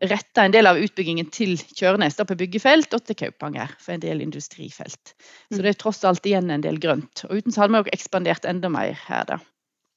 [0.00, 4.02] retta en del av utbyggingen til Kjørnes da, på byggefelt og til Kaupanger for en
[4.02, 5.14] del industrifelt.
[5.50, 7.24] Så det er tross alt igjen en del grønt.
[7.28, 9.38] Og uten så hadde vi også ekspandert enda mer her, da.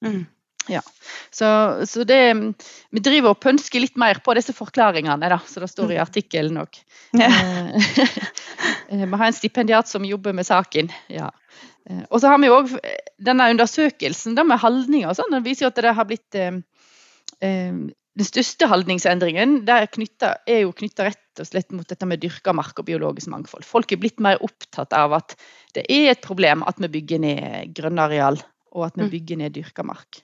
[0.06, 0.24] Mm.
[0.70, 0.82] Ja.
[1.34, 1.48] Så,
[1.90, 2.20] så, det
[2.94, 6.62] Vi driver og pønsker litt mer på disse forklaringene, da, så det står i artikkelen
[6.62, 6.82] òg.
[7.18, 7.28] Ja.
[8.92, 10.92] vi har en stipendiat som jobber med saken.
[11.10, 11.32] ja.
[12.12, 12.76] Og så har vi òg
[13.20, 15.34] denne undersøkelsen da, med holdninger og sånn.
[15.34, 16.60] Den viser jo at det har blitt eh,
[18.20, 22.52] den største holdningsendringen er, knyttet, er jo knytta rett og slett mot dette med dyrka
[22.56, 23.64] mark og biologisk mangfold.
[23.68, 25.38] Folk er blitt mer opptatt av at
[25.78, 28.42] det er et problem at vi bygger ned grønnareal,
[28.76, 29.14] og at vi mm.
[29.14, 30.20] bygger ned dyrka mark.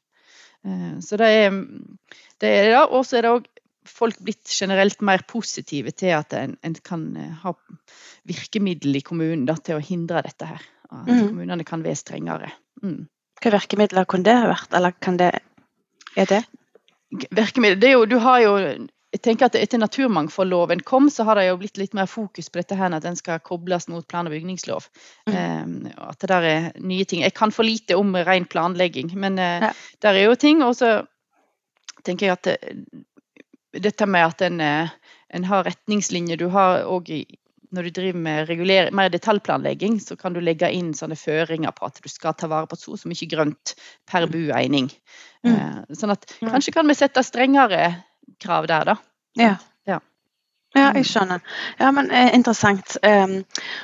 [0.67, 2.51] Eh, så det er det.
[2.51, 3.47] Er det og så er det òg
[3.87, 7.53] folk blitt generelt mer positive til at en, en kan eh, ha
[8.27, 10.65] virkemiddel i kommunen da, til å hindre dette her.
[10.91, 11.29] At mm.
[11.29, 12.51] kommunene kan være strengere.
[12.83, 13.05] Mm.
[13.37, 15.31] Hvilke virkemidler kunne det ha vært, eller kan det,
[16.17, 16.43] er det?
[17.11, 17.79] Virkemiddel.
[17.79, 18.53] Det jo, du har jo
[19.15, 22.59] jeg tenker at Etter naturmangfoldloven kom, så har det jo blitt litt mer fokus på
[22.59, 24.89] dette her, at den skal kobles mot plan- og bygningslov.
[25.29, 25.37] Mm.
[25.37, 27.23] Um, at det der er nye ting.
[27.23, 29.71] Jeg kan for lite om ren planlegging, men uh, ja.
[30.03, 30.61] der er jo ting.
[30.63, 30.91] Og så
[32.03, 34.95] tenker jeg at det, eh, dette med at en, uh,
[35.33, 37.11] en har retningslinjer Du har òg
[37.75, 41.99] når du driver med mer detaljplanlegging, så kan du legge inn sånne føringer på at
[41.99, 43.73] du skal ta vare på så, så mye grønt
[44.07, 44.31] per mm.
[44.31, 44.87] bueining.
[45.47, 45.55] Mm.
[45.87, 47.89] Eh, sånn at kanskje kan vi sette strengere
[48.43, 48.95] krav der, da.
[49.39, 49.55] Ja.
[49.87, 49.99] ja.
[50.75, 51.09] Ja, jeg mm.
[51.09, 51.43] skjønner.
[51.79, 52.97] Ja, men eh, Interessant.
[53.01, 53.39] Um,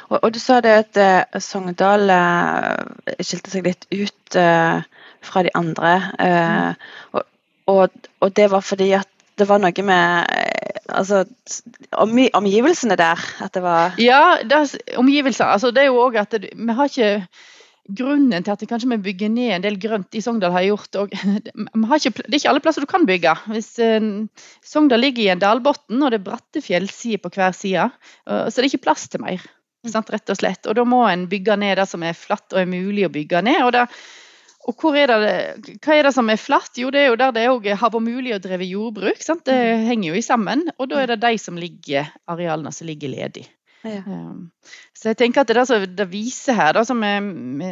[0.10, 4.84] og, og, du sa det at uh, Sogndal uh, skilte seg litt ut uh,
[5.24, 5.94] fra de andre.
[6.20, 7.26] Uh, og,
[7.72, 10.30] og, og, det var fordi at det var noe med
[10.94, 11.24] altså,
[11.98, 13.22] omgi omgivelsene der?
[13.42, 14.60] At det var Ja, det
[14.98, 15.46] omgivelser.
[15.46, 17.26] Altså, det er jo òg at det, vi har ikke
[17.84, 21.12] Grunnen til at vi kanskje bygger ned en del grønt i Sogndal, har gjort og,
[21.98, 23.34] ikke, Det er ikke alle plasser du kan bygge.
[23.52, 24.06] Hvis eh,
[24.64, 27.90] Sogndal ligger i en dalbunn og det er bratte fjellsider på hver side,
[28.30, 29.44] uh, så det er ikke plass til mer.
[29.84, 30.68] Sant, rett og slett.
[30.72, 33.44] Og da må en bygge ned det som er flatt og er mulig å bygge
[33.44, 33.66] ned.
[33.66, 33.88] og det
[34.64, 36.78] og er det, hva er det som er flatt?
[36.80, 39.20] Jo, det er jo der det òg har vært mulig å drive jordbruk.
[39.20, 39.44] Sant?
[39.44, 39.84] Det mm.
[39.90, 40.64] henger jo i sammen.
[40.78, 43.44] Og da er det de som ligger, arealene som ligger ledig.
[43.84, 44.00] Ja.
[44.08, 44.52] Um,
[44.96, 47.72] så jeg tenker at det, som det viser her, da, som vi,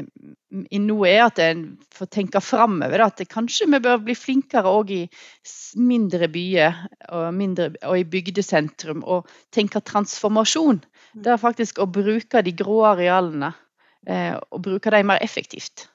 [0.83, 1.63] nå er at en
[1.95, 3.05] får tenke framover.
[3.05, 5.01] At det, kanskje vi bør bli flinkere òg i
[5.79, 9.05] mindre byer og, mindre, og i bygdesentrum.
[9.07, 10.83] Og tenke transformasjon.
[11.13, 11.23] Mm.
[11.23, 13.53] Det er faktisk å bruke de grå arealene
[14.07, 15.87] eh, og bruke dem mer effektivt.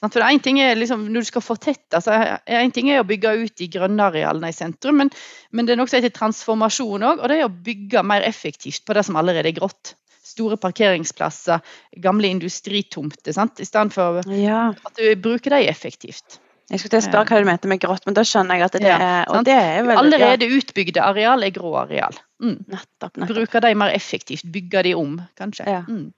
[0.00, 2.16] For en ting er liksom, Når du skal fortette, altså,
[2.48, 5.10] en ting er å bygge ut de grønne arealene i sentrum, men,
[5.52, 7.20] men, det er noe som heter transformasjon òg.
[7.20, 9.94] Og det er å bygge mer effektivt på det som allerede er grått.
[10.24, 11.60] Store parkeringsplasser,
[12.00, 13.34] gamle industritomter.
[13.36, 13.60] Sant?
[13.60, 14.70] I stedet for ja.
[14.72, 16.40] at du bruker dem effektivt.
[16.70, 18.76] Jeg skulle til å spørre hva du mente med grått, men da skjønner jeg at
[18.78, 22.14] det er, og det er veldig, Allerede utbygde areal er grå areal.
[22.38, 22.60] Mm.
[22.70, 23.34] Nettopp, nettopp.
[23.34, 24.46] Bruker de mer effektivt.
[24.54, 25.66] Bygger de om, kanskje.
[25.66, 25.82] Ja.
[25.90, 26.12] Mm.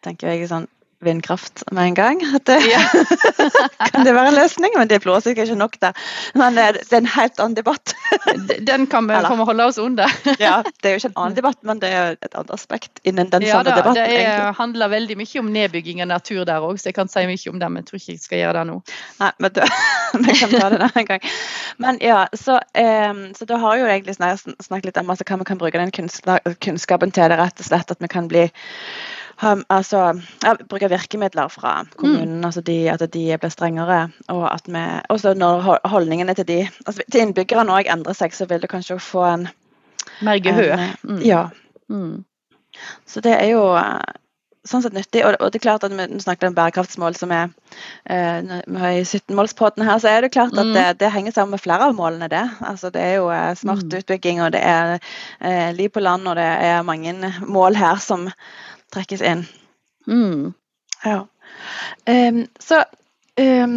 [0.00, 0.64] Tenker jeg sånn
[1.00, 2.20] vindkraft med en gang.
[2.44, 2.80] Det, ja.
[3.92, 4.74] kan det være en løsning?
[4.76, 5.96] Men det blåser ikke nok der.
[6.34, 7.94] Men det er en helt annen debatt.
[8.66, 10.12] Den kan vi komme holde oss under.
[10.38, 13.30] ja, Det er jo ikke en annen debatt, men det er et annet aspekt innen
[13.32, 14.00] den ja, samme da, debatten.
[14.00, 17.24] Det er, handler veldig mye om nedbygging av natur der òg, så jeg kan si
[17.28, 18.78] mye om det, men jeg tror ikke jeg skal gjøre det nå.
[19.22, 19.70] Nei, men da,
[20.26, 21.30] vi kan ta det en gang.
[21.80, 25.48] Men ja, så, um, så da har jo egentlig snakket litt om altså, hva vi
[25.48, 27.30] kan bruke den kunnskapen til.
[27.30, 28.48] det rett og slett At vi kan bli
[29.42, 32.44] altså, ja, bruke virkemidler fra kommunen, mm.
[32.44, 34.10] altså de, at de blir strengere.
[34.28, 38.48] Og at vi, også når holdningene til, de, altså til innbyggerne òg endrer seg, så
[38.50, 39.48] vil du kanskje få en
[40.24, 40.80] Mer gehør.
[41.04, 41.20] Mm.
[41.24, 41.48] Ja.
[41.88, 42.24] Mm.
[43.06, 44.16] Så det er jo eh,
[44.68, 45.22] sånn sett nyttig.
[45.26, 47.50] Og, det er klart at vi snakket om bærekraftsmål som er
[48.12, 50.74] eh, vi har i 17-målspodden her, så er det klart at mm.
[50.76, 52.44] det, det, henger sammen med flere av målene, det.
[52.66, 54.00] Altså det er jo eh, smart mm.
[54.00, 58.28] utbygging, og det er eh, liv på land, og det er mange mål her som
[58.94, 59.44] trekkes inn.
[60.06, 60.50] Mm.
[61.04, 61.24] Ja.
[62.06, 62.84] Um, så
[63.40, 63.76] um,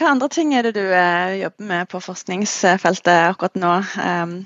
[0.00, 3.76] hva andre ting er det du uh, jobber med på forskningsfeltet akkurat nå?
[4.00, 4.40] Um,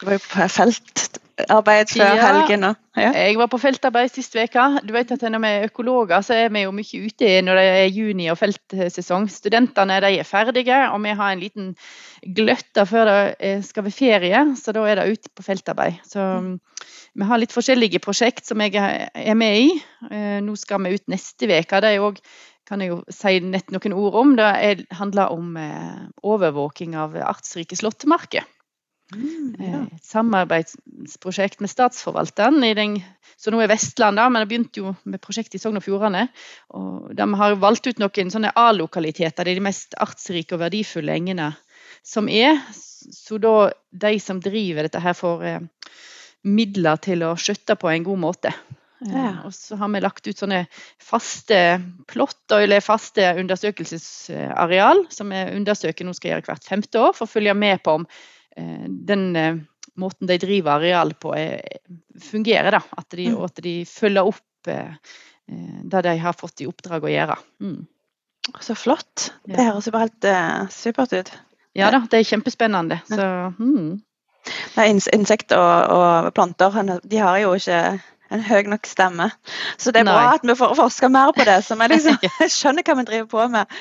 [0.00, 2.64] du var jo på feltarbeid før ja, helgen.
[2.96, 3.10] Ja.
[3.12, 4.64] Jeg var på feltarbeid sist uke.
[4.86, 7.66] Du vet at Når vi er økologer, så er vi jo mye ute når det
[7.68, 9.28] er juni og feltsesong.
[9.28, 11.74] Studentene de er ferdige, og vi har en liten
[12.24, 16.00] gløtte før det skal være ferie, så da er det ute på feltarbeid.
[16.08, 16.56] Så mm.
[17.14, 19.70] Vi har litt forskjellige prosjekt som jeg er med i.
[20.10, 21.82] Eh, nå skal vi ut neste uke.
[21.82, 22.12] Det jo
[22.70, 24.36] kan jeg jo si nett noen ord om.
[24.38, 28.46] Det handler om eh, overvåking av artsrike slåttemarker.
[29.10, 29.64] Mm, ja.
[29.66, 33.00] Eh, et samarbeidsprosjekt med Statsforvalteren, i den,
[33.40, 36.28] så nå er Vestland, da, men det begynte jo med prosjektet i Sogn og Fjordane.
[36.78, 41.18] Og de har valgt ut noen sånne A-lokaliteter, det er de mest artsrike og verdifulle
[41.18, 41.50] engene
[42.06, 42.62] som er.
[42.70, 45.44] Så da de som driver dette her får
[46.44, 48.52] midler til å skjøtte på en god måte.
[49.06, 49.30] Eh, Ja.
[49.48, 50.66] Og så har vi lagt ut sånne
[51.00, 57.24] faste plott eller faste undersøkelsesareal som vi undersøker nå skal gjøre hvert femte år, for
[57.24, 58.06] å følge med på om
[58.56, 59.62] eh, den eh,
[60.00, 61.60] måten de driver areal på, er,
[62.20, 62.76] fungerer.
[62.76, 62.82] Da.
[62.96, 63.36] At de, Mm.
[63.38, 67.36] og at de følger opp det de har fått i oppdrag å gjøre.
[67.64, 67.86] Mm.
[68.60, 69.32] Så flott.
[69.48, 71.32] Det høres jo bare helt supert ut.
[71.74, 73.00] Ja da, det er kjempespennende.
[73.08, 73.24] Så
[73.58, 74.00] mm.
[74.86, 75.92] Ins Insekter og,
[76.26, 78.00] og planter de har jo ikke
[78.30, 79.30] en høy nok stemme.
[79.78, 82.18] Så det er bra at vi får forska mer på det, så vi liksom
[82.58, 83.80] skjønner hva vi driver på med.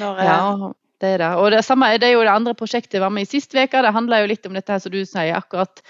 [0.00, 1.30] Når, eh, Ja, det er det.
[1.40, 3.82] Og det samme er det jo det andre prosjektet jeg var med i sist uke.
[3.84, 5.82] Det handler jo litt om dette her som du sier akkurat.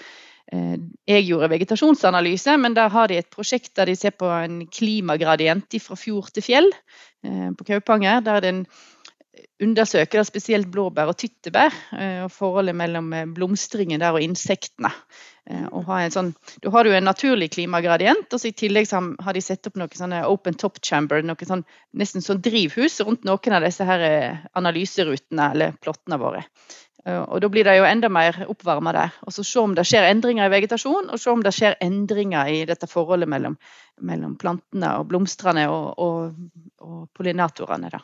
[0.51, 0.75] eh,
[1.07, 5.75] Jeg gjorde vegetasjonsanalyse, men der har de et prosjekt der de ser på en klimagradient
[5.83, 6.71] fra fjord til fjell
[7.27, 8.21] eh, på Kaupanger.
[8.23, 8.65] Der den
[9.63, 14.91] undersøker spesielt blåbær og tyttebær eh, og forholdet mellom eh, blomstringen der og insektene.
[15.49, 19.67] Eh, Og sånn, da har du en naturlig klimagradient, og i tillegg har de sett
[19.69, 23.87] opp noen sånne open top chamber, noe sånn, nesten sånn drivhus rundt noen av disse
[23.87, 24.03] her
[24.53, 26.43] analyserutene eller plottene våre.
[27.07, 29.13] Og Da blir det jo enda mer oppvarma der.
[29.23, 32.51] Og så Se om det skjer endringer i vegetasjon, og se om det skjer endringer
[32.51, 33.55] i dette forholdet mellom,
[34.01, 36.35] mellom plantene og blomstene og, og,
[36.83, 37.93] og pollinatorene.
[37.93, 38.03] da.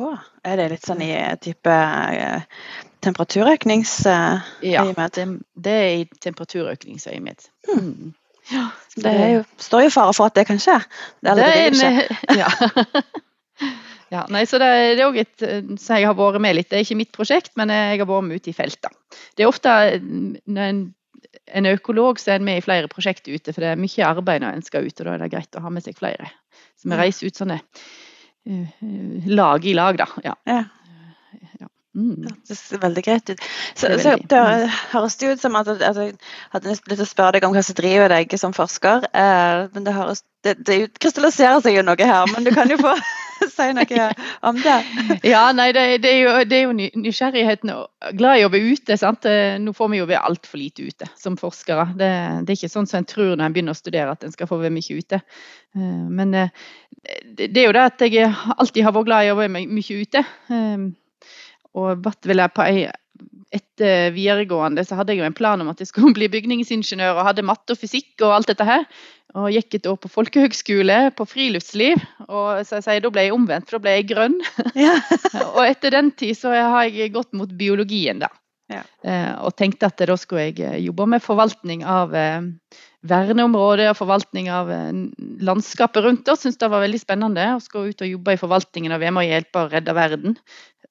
[0.00, 0.14] Å,
[0.46, 2.42] er det litt sånn i type eh,
[3.04, 4.66] temperaturøkningsøyemed?
[4.66, 5.26] Ja, det,
[5.66, 7.48] det er i temperaturøkningsøyemed.
[7.70, 8.14] Hmm.
[8.52, 10.76] Ja, Det er jo, står jo fare for at det kan skje.
[11.24, 11.92] Det, eller, det, skje.
[12.28, 12.50] en, ja.
[14.12, 14.24] ja.
[14.32, 16.68] Nei, så det, det er òg et som Så jeg har vært med litt.
[16.68, 19.00] Det er ikke mitt prosjekt, men jeg har vært med ute i feltet.
[19.36, 20.84] Det er ofte mm, når en,
[21.60, 24.44] en økolog så er en med i flere prosjekter ute, for det er mye arbeid
[24.44, 26.28] når en skal ut, og da er det greit å ha med seg flere.
[26.76, 27.62] Så vi reiser ut sånne
[28.46, 30.08] eh, lag i lag, da.
[30.24, 30.34] Ja.
[30.44, 30.64] Ja.
[31.60, 31.68] ja.
[31.94, 32.26] Mm.
[32.48, 33.42] Det ser veldig greit ut.
[33.74, 36.16] Så, Det så det høres det ut som at, at jeg
[36.50, 39.06] hadde nesten lyst til å spørre deg om hva som driver deg som forsker.
[39.14, 42.70] Eh, men det, høres, det, det er krystalliserer seg jo noe her, men du kan
[42.70, 42.96] jo få
[43.56, 44.06] si noe
[44.48, 44.76] om det.
[45.26, 48.74] Ja, nei, det, det, er jo, det er jo nysgjerrigheten og glad i å være
[48.74, 48.98] ute.
[49.00, 49.28] sant?
[49.60, 51.90] Nå får vi jo være altfor lite ute som forskere.
[51.98, 52.10] Det,
[52.44, 54.50] det er ikke sånn som en tror når en begynner å studere at en skal
[54.50, 55.22] få være mye ute.
[55.76, 56.66] Eh, Men eh,
[57.36, 60.26] det, er jo det at jeg alltid har vært glad i å være mye ute.
[60.50, 60.84] Eh,
[61.74, 62.84] Og ble på ei
[63.54, 67.28] etter videregående så hadde jeg jo en plan om at jeg skulle bli bygningsingeniør og
[67.28, 68.86] hadde matte og fysikk og alt dette her.
[69.34, 71.98] Og gikk et år på folkehøgskole på friluftsliv.
[72.28, 74.38] Og så jeg sier, da ble jeg omvendt, for da ble jeg grønn.
[74.84, 74.94] Ja.
[75.56, 78.30] Og etter den tid så har jeg gått mot biologien, da.
[78.72, 78.80] Ja.
[79.04, 82.46] Eh, og tenkte at da skulle jeg eh, jobbe med forvaltning av eh,
[83.04, 84.70] verneområder og forvaltning av
[85.44, 86.46] landskapet rundt oss.
[86.46, 89.26] Syns det var veldig spennende å skulle ut og jobbe i forvaltningen og vi må
[89.26, 90.38] hjelpe å redde verden.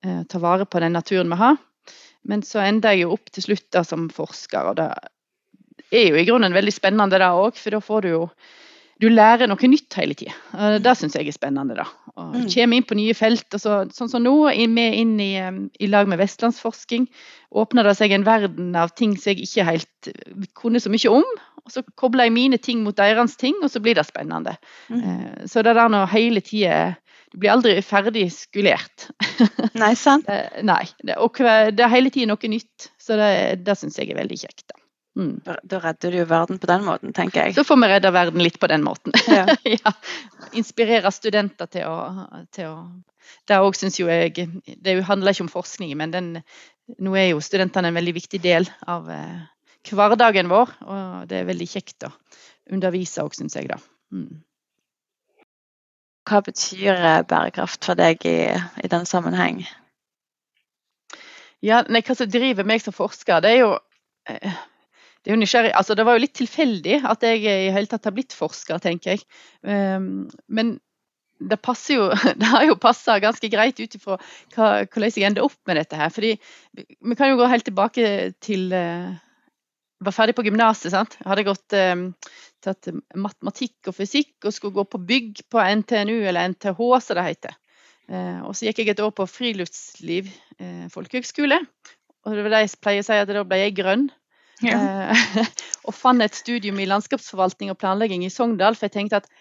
[0.04, 1.58] Ta vare på den naturen vi har.
[2.30, 4.92] Men så enda jeg jo opp til slutt da som forsker, og det
[5.94, 8.26] er jo i grunnen veldig spennende da òg, for da får du jo
[9.02, 10.32] du lærer noe nytt hele tida.
[10.80, 11.76] Det syns jeg er spennende.
[11.76, 11.84] da.
[12.16, 12.46] Og Mm.
[12.54, 13.48] Kommer inn på nye felt.
[13.54, 15.34] og så, Sånn som nå, vi inn i,
[15.84, 17.08] i lag med Vestlandsforsking,
[17.52, 21.10] åpner det seg en verden av ting som jeg ikke helt eh, kunne så mye
[21.12, 21.26] om.
[21.66, 24.56] og Så kobler jeg mine ting mot deres ting, og så blir det spennende.
[24.90, 25.02] Mm.
[25.04, 26.96] Eh, Så det der nå hele tida
[27.34, 29.10] Du blir aldri ferdig skulert.
[29.74, 30.28] Nei, sant?
[30.30, 30.86] Eh, Nei.
[31.04, 31.34] Det, og
[31.76, 32.92] det er hele tida noe nytt.
[33.02, 34.68] Så det, det syns jeg er veldig kjekt.
[34.70, 34.80] da.
[35.16, 35.42] Mm.
[35.46, 37.56] Da, redder du jo verden på den måten, tenker jeg.
[37.56, 39.14] Så får vi redde verden litt på den måten.
[39.30, 39.46] Ja.
[39.78, 39.94] ja.
[40.58, 41.98] Inspirere studenter til å,
[42.54, 42.78] til å
[43.48, 44.48] Det òg syns jo jeg
[44.84, 46.32] Det handler ikke om forskning, men den,
[47.00, 49.46] nå er jo studentene en veldig viktig del av eh,
[49.92, 50.74] hverdagen vår.
[50.88, 52.12] Og det er veldig kjekt å
[52.74, 53.80] undervise òg, syns jeg, da.
[54.14, 54.42] Mm.
[56.28, 58.38] Hva betyr eh, bærekraft for deg i,
[58.84, 59.64] i den sammenheng?
[61.64, 63.74] Ja, nei, Hva som driver meg som forsker, det er jo
[64.28, 64.62] eh,
[65.24, 65.74] det.
[65.74, 69.16] Altså, det var jo litt tilfeldig at jeg i hele tatt har blitt forsker, tenker
[69.16, 69.24] jeg.
[69.62, 70.78] Um, men
[71.44, 71.60] det
[71.90, 72.10] jo
[72.40, 74.18] Det har jo passa ganske greit ut ifra
[74.56, 76.12] hvordan jeg ender opp med dette her.
[76.14, 76.36] Fordi
[76.76, 79.12] vi kan jo gå helt tilbake til uh,
[80.04, 81.18] var ferdig på gymnaset.
[81.26, 82.08] hadde gått um,
[82.64, 87.28] tatt matematikk og fysikk og skulle gå på bygg på NTNU eller NTH, som det
[87.28, 87.60] heter.
[88.12, 91.60] Eh, og så gikk jeg et år på friluftsliv eh, folkehøgskole.
[92.24, 94.08] Og det var det jeg pleier å si at da ble jeg grønn.
[94.62, 95.24] Eh,
[95.88, 98.78] og fant et studium i landskapsforvaltning og planlegging i Sogndal.
[98.78, 99.32] For jeg tenkte at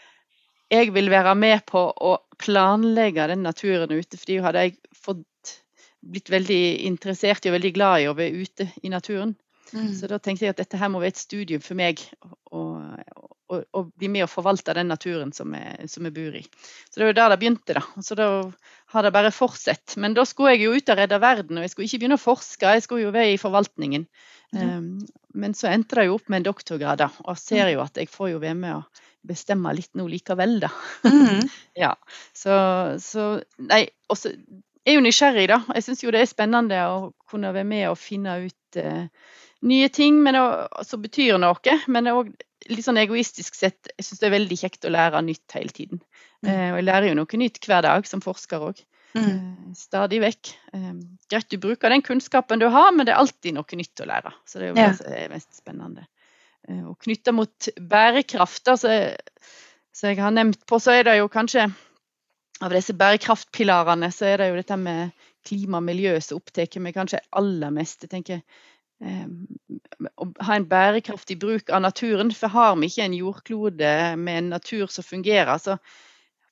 [0.73, 4.19] jeg vil være med på å planlegge den naturen ute.
[4.19, 5.57] Fordi hadde jeg fått
[6.03, 9.37] blitt veldig interessert i og veldig glad i å være ute i naturen.
[9.73, 9.93] Mm.
[9.97, 12.03] Så da tenkte jeg at dette her må være et studium for meg
[12.53, 12.63] å,
[13.97, 16.43] bli med og forvalte den naturen som vi bor i.
[16.91, 17.77] Så det var der det begynte.
[17.77, 17.83] da.
[18.03, 18.29] Så da
[18.95, 19.97] har det bare fortsatt.
[20.01, 22.23] Men da skulle jeg jo ut og redde verden, og jeg skulle ikke begynne å
[22.23, 24.07] forske, jeg skulle jo være i forvaltningen.
[24.53, 24.99] Mm.
[25.43, 28.11] Men så endte det jo opp med en doktorgrad, da, og ser jo at jeg
[28.13, 28.83] får jo være med å
[29.27, 30.73] bestemme litt nå likevel, da.
[31.07, 31.49] Mm.
[31.85, 31.95] ja,
[32.37, 32.55] så,
[33.01, 33.27] så
[33.63, 34.35] Nei, også
[34.83, 35.61] jeg er jo nysgjerrig, da.
[35.77, 36.97] Jeg syns jo det er spennende å
[37.31, 39.05] kunne være med og finne ut uh,
[39.63, 40.39] nye ting men
[40.83, 41.77] som betyr noe.
[41.87, 42.33] Men òg
[42.71, 46.03] litt sånn egoistisk sett, jeg syns det er veldig kjekt å lære nytt hele tiden.
[46.43, 46.49] Mm.
[46.51, 48.83] Uh, og jeg lærer jo noe nytt hver dag som forsker òg.
[49.13, 49.29] Mm.
[49.29, 50.55] Uh, stadig vekk.
[51.29, 54.35] greit du bruker den kunnskapen du har, men det er alltid noe nytt å lære.
[54.49, 56.07] Så det er jo det som er mest spennende.
[56.87, 59.17] og knytta mot bærekraft, altså,
[59.93, 61.69] som jeg har nevnt på, så er det jo kanskje
[62.63, 66.95] av disse bærekraftpilarene så er det jo dette med klima og miljø som opptar meg
[66.95, 68.05] kanskje aller mest.
[68.05, 68.43] Jeg tenker
[69.03, 69.27] eh,
[70.23, 72.31] Å ha en bærekraftig bruk av naturen.
[72.37, 75.79] For har vi ikke en jordklode med en natur som fungerer, så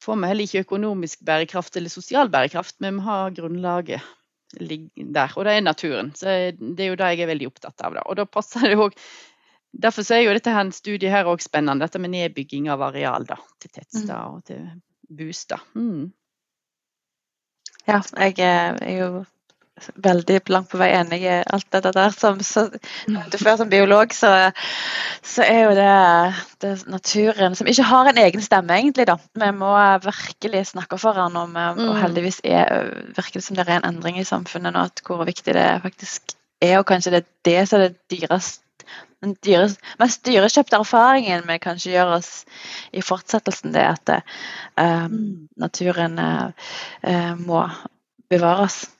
[0.03, 4.01] får vi heller ikke økonomisk bærekraft eller sosial bærekraft, men vi har grunnlaget
[4.51, 6.14] der, og det er naturen.
[6.14, 6.26] Så
[6.59, 7.94] Det er jo det jeg er veldig opptatt av.
[7.94, 8.03] Da.
[8.07, 8.98] Og da passer det også,
[9.70, 13.36] Derfor er jo dette her studiet her også spennende, dette med nedbygging av areal da,
[13.62, 14.32] til tettsteder mm.
[14.34, 14.64] og til
[15.07, 15.59] booste.
[15.78, 16.09] Mm.
[17.86, 19.24] Ja, jeg er jo
[19.95, 22.14] veldig langt på vei enig i alt dette der.
[22.16, 22.66] Som, så,
[23.41, 24.33] før som biolog, så,
[25.26, 25.91] så er jo det,
[26.64, 29.09] det, naturen som ikke har en egen stemme, egentlig.
[29.11, 29.18] da.
[29.45, 29.72] Vi må
[30.05, 33.91] virkelig snakke for den, og, vi, og heldigvis er, virker det som det er en
[33.95, 36.81] endring i samfunnet nå, at hvor viktig det faktisk er.
[36.81, 38.66] Og kanskje det er det som er det dyreste
[39.20, 39.68] den dyre,
[40.01, 42.31] mest dyrekjøpte erfaringen vi kanskje gjør oss
[42.97, 44.12] i fortsettelsen, det er at
[44.81, 45.12] uh,
[45.61, 47.66] naturen uh, må
[48.33, 48.97] bevares mm.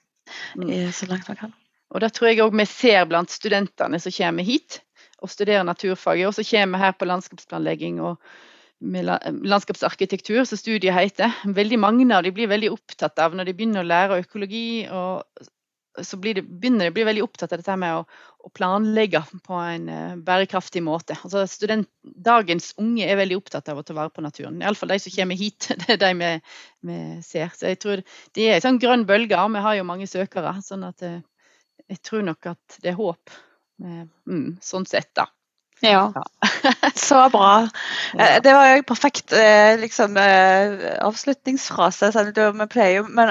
[0.97, 1.57] Så langt man kan.
[1.91, 4.81] Og Det tror jeg òg vi ser blant studentene som kommer hit
[5.21, 6.23] og studerer naturfag.
[6.27, 8.21] Og så kommer vi her på landskapsplanlegging og
[8.81, 11.35] landskapsarkitektur, som studiet heter.
[11.45, 15.27] Veldig mange av de blir veldig opptatt av når de begynner å lære økologi og
[15.99, 18.03] så det, begynner de å bli veldig opptatt av dette med å,
[18.47, 21.17] å planlegge på en uh, bærekraftig måte.
[21.25, 24.61] Altså student, dagens unge er veldig opptatt av å ta vare på naturen.
[24.63, 25.71] Iallfall de som kommer hit.
[25.83, 26.31] Det er de vi,
[26.91, 27.51] vi ser.
[27.57, 28.05] Så jeg tror
[28.37, 30.55] Det er en sånn grønn bølge, og vi har jo mange søkere.
[30.67, 31.19] sånn at uh,
[31.91, 33.39] jeg tror nok at det er håp.
[33.81, 35.25] Mm, sånn sett, da.
[35.81, 36.13] Ja.
[36.95, 37.69] Så bra.
[38.43, 42.11] Det var jo en perfekt eh, liksom, eh, avslutningsfrase.
[42.71, 43.29] Pleier, men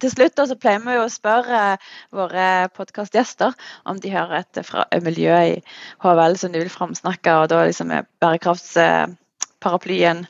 [0.00, 1.76] til slutt så pleier vi jo å spørre
[2.16, 3.52] våre podkastgjester
[3.84, 4.58] om de har et
[5.04, 5.62] miljø i
[6.02, 10.24] HVL som de vil framsnakke, og da liksom er bærekraftsparaplyen.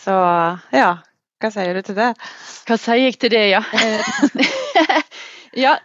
[0.00, 0.16] Så
[0.72, 0.90] ja,
[1.40, 2.14] hva sier du til det?
[2.68, 3.62] Hva sier jeg til det, ja?
[5.64, 5.76] ja,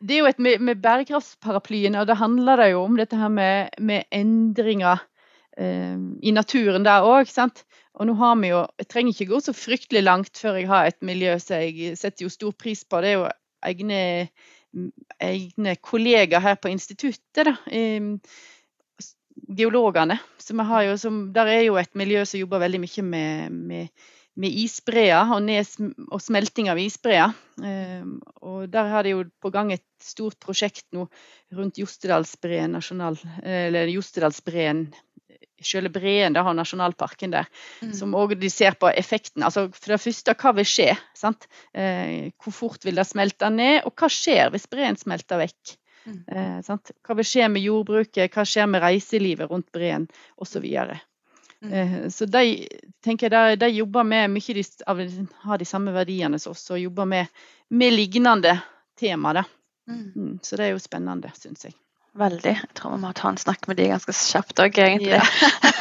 [0.00, 3.28] det er jo et med, med bærekraftsparaplyen, og det handler det jo om dette her
[3.32, 5.02] med, med endringer
[5.58, 7.28] eh, i naturen der òg.
[8.00, 10.86] Og nå har vi jo Jeg trenger ikke gå så fryktelig langt før jeg har
[10.88, 13.00] et miljø som jeg setter jo stor pris på.
[13.02, 13.26] Det er jo
[13.66, 14.28] egne,
[15.20, 17.56] egne kollegaer her på instituttet, da.
[19.56, 20.16] Geologene.
[20.38, 23.50] Så vi har jo, som, der er jo et miljø som jobber veldig mye med,
[23.50, 24.08] med
[24.40, 25.50] med isbreer og,
[26.08, 27.34] og, smelting av isbreer.
[27.60, 28.06] Eh,
[28.46, 31.06] og der har de jo på gang et stort prosjekt nå
[31.56, 34.88] rundt Jostedalsbreen nasjonal, eller Jostedalsbreen
[35.60, 37.48] Selve breen da har nasjonalparken der,
[37.84, 37.90] mm.
[37.92, 39.44] som òg de ser på effekten.
[39.44, 40.94] Altså for det første, hva vil skje?
[41.76, 45.74] Eh, hvor fort vil det smelte ned, og hva skjer hvis breen smelter vekk?
[46.08, 46.22] Mm.
[46.32, 50.08] Eh, hva vil skje med jordbruket, hva skjer med reiselivet rundt breen
[50.40, 50.64] osv.
[51.64, 51.72] Mm.
[51.72, 52.44] Eh, så de,
[53.04, 55.02] tenker jeg, de, de jobber med mye de, av,
[55.44, 58.56] har de samme verdiene som oss og jobber med, med lignende
[58.98, 59.34] tema.
[59.40, 59.44] Da.
[59.90, 60.10] Mm.
[60.16, 60.34] mm.
[60.42, 61.76] Så det er jo spennende, syns jeg.
[62.18, 62.52] Veldig.
[62.58, 65.14] Jeg tror vi må ta en snakk med de ganske kjapt òg, egentlig.
[65.14, 65.22] Ja.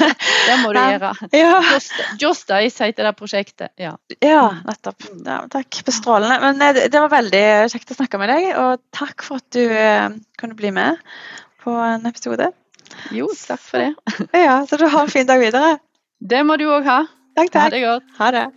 [0.48, 1.10] det må du gjøre.
[1.34, 1.56] Ja.
[2.22, 3.74] Just Ice heter det prosjektet.
[3.82, 5.08] Ja, ja nettopp.
[5.26, 5.82] Ja, takk.
[5.88, 6.38] Bestrålende.
[6.44, 9.64] Men det, det var veldig kjekt å snakke med deg, og takk for at du
[9.66, 10.06] eh,
[10.38, 11.02] kunne bli med
[11.66, 12.52] på en episode.
[13.16, 13.94] Jo, takk for det.
[14.34, 15.78] Ja, Så du har en fin dag videre.
[16.20, 17.04] Det må du òg ha.
[17.38, 17.62] Takk, takk.
[17.62, 18.10] Ha det godt.
[18.20, 18.48] Ha det.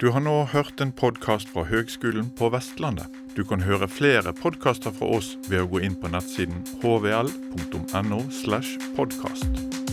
[0.00, 3.10] Du har nå hørt en podkast fra Høgskolen på Vestlandet.
[3.36, 8.22] Du kan høre flere podkaster fra oss ved å gå inn på nettsiden hvl.no.
[8.32, 9.89] slash podkast.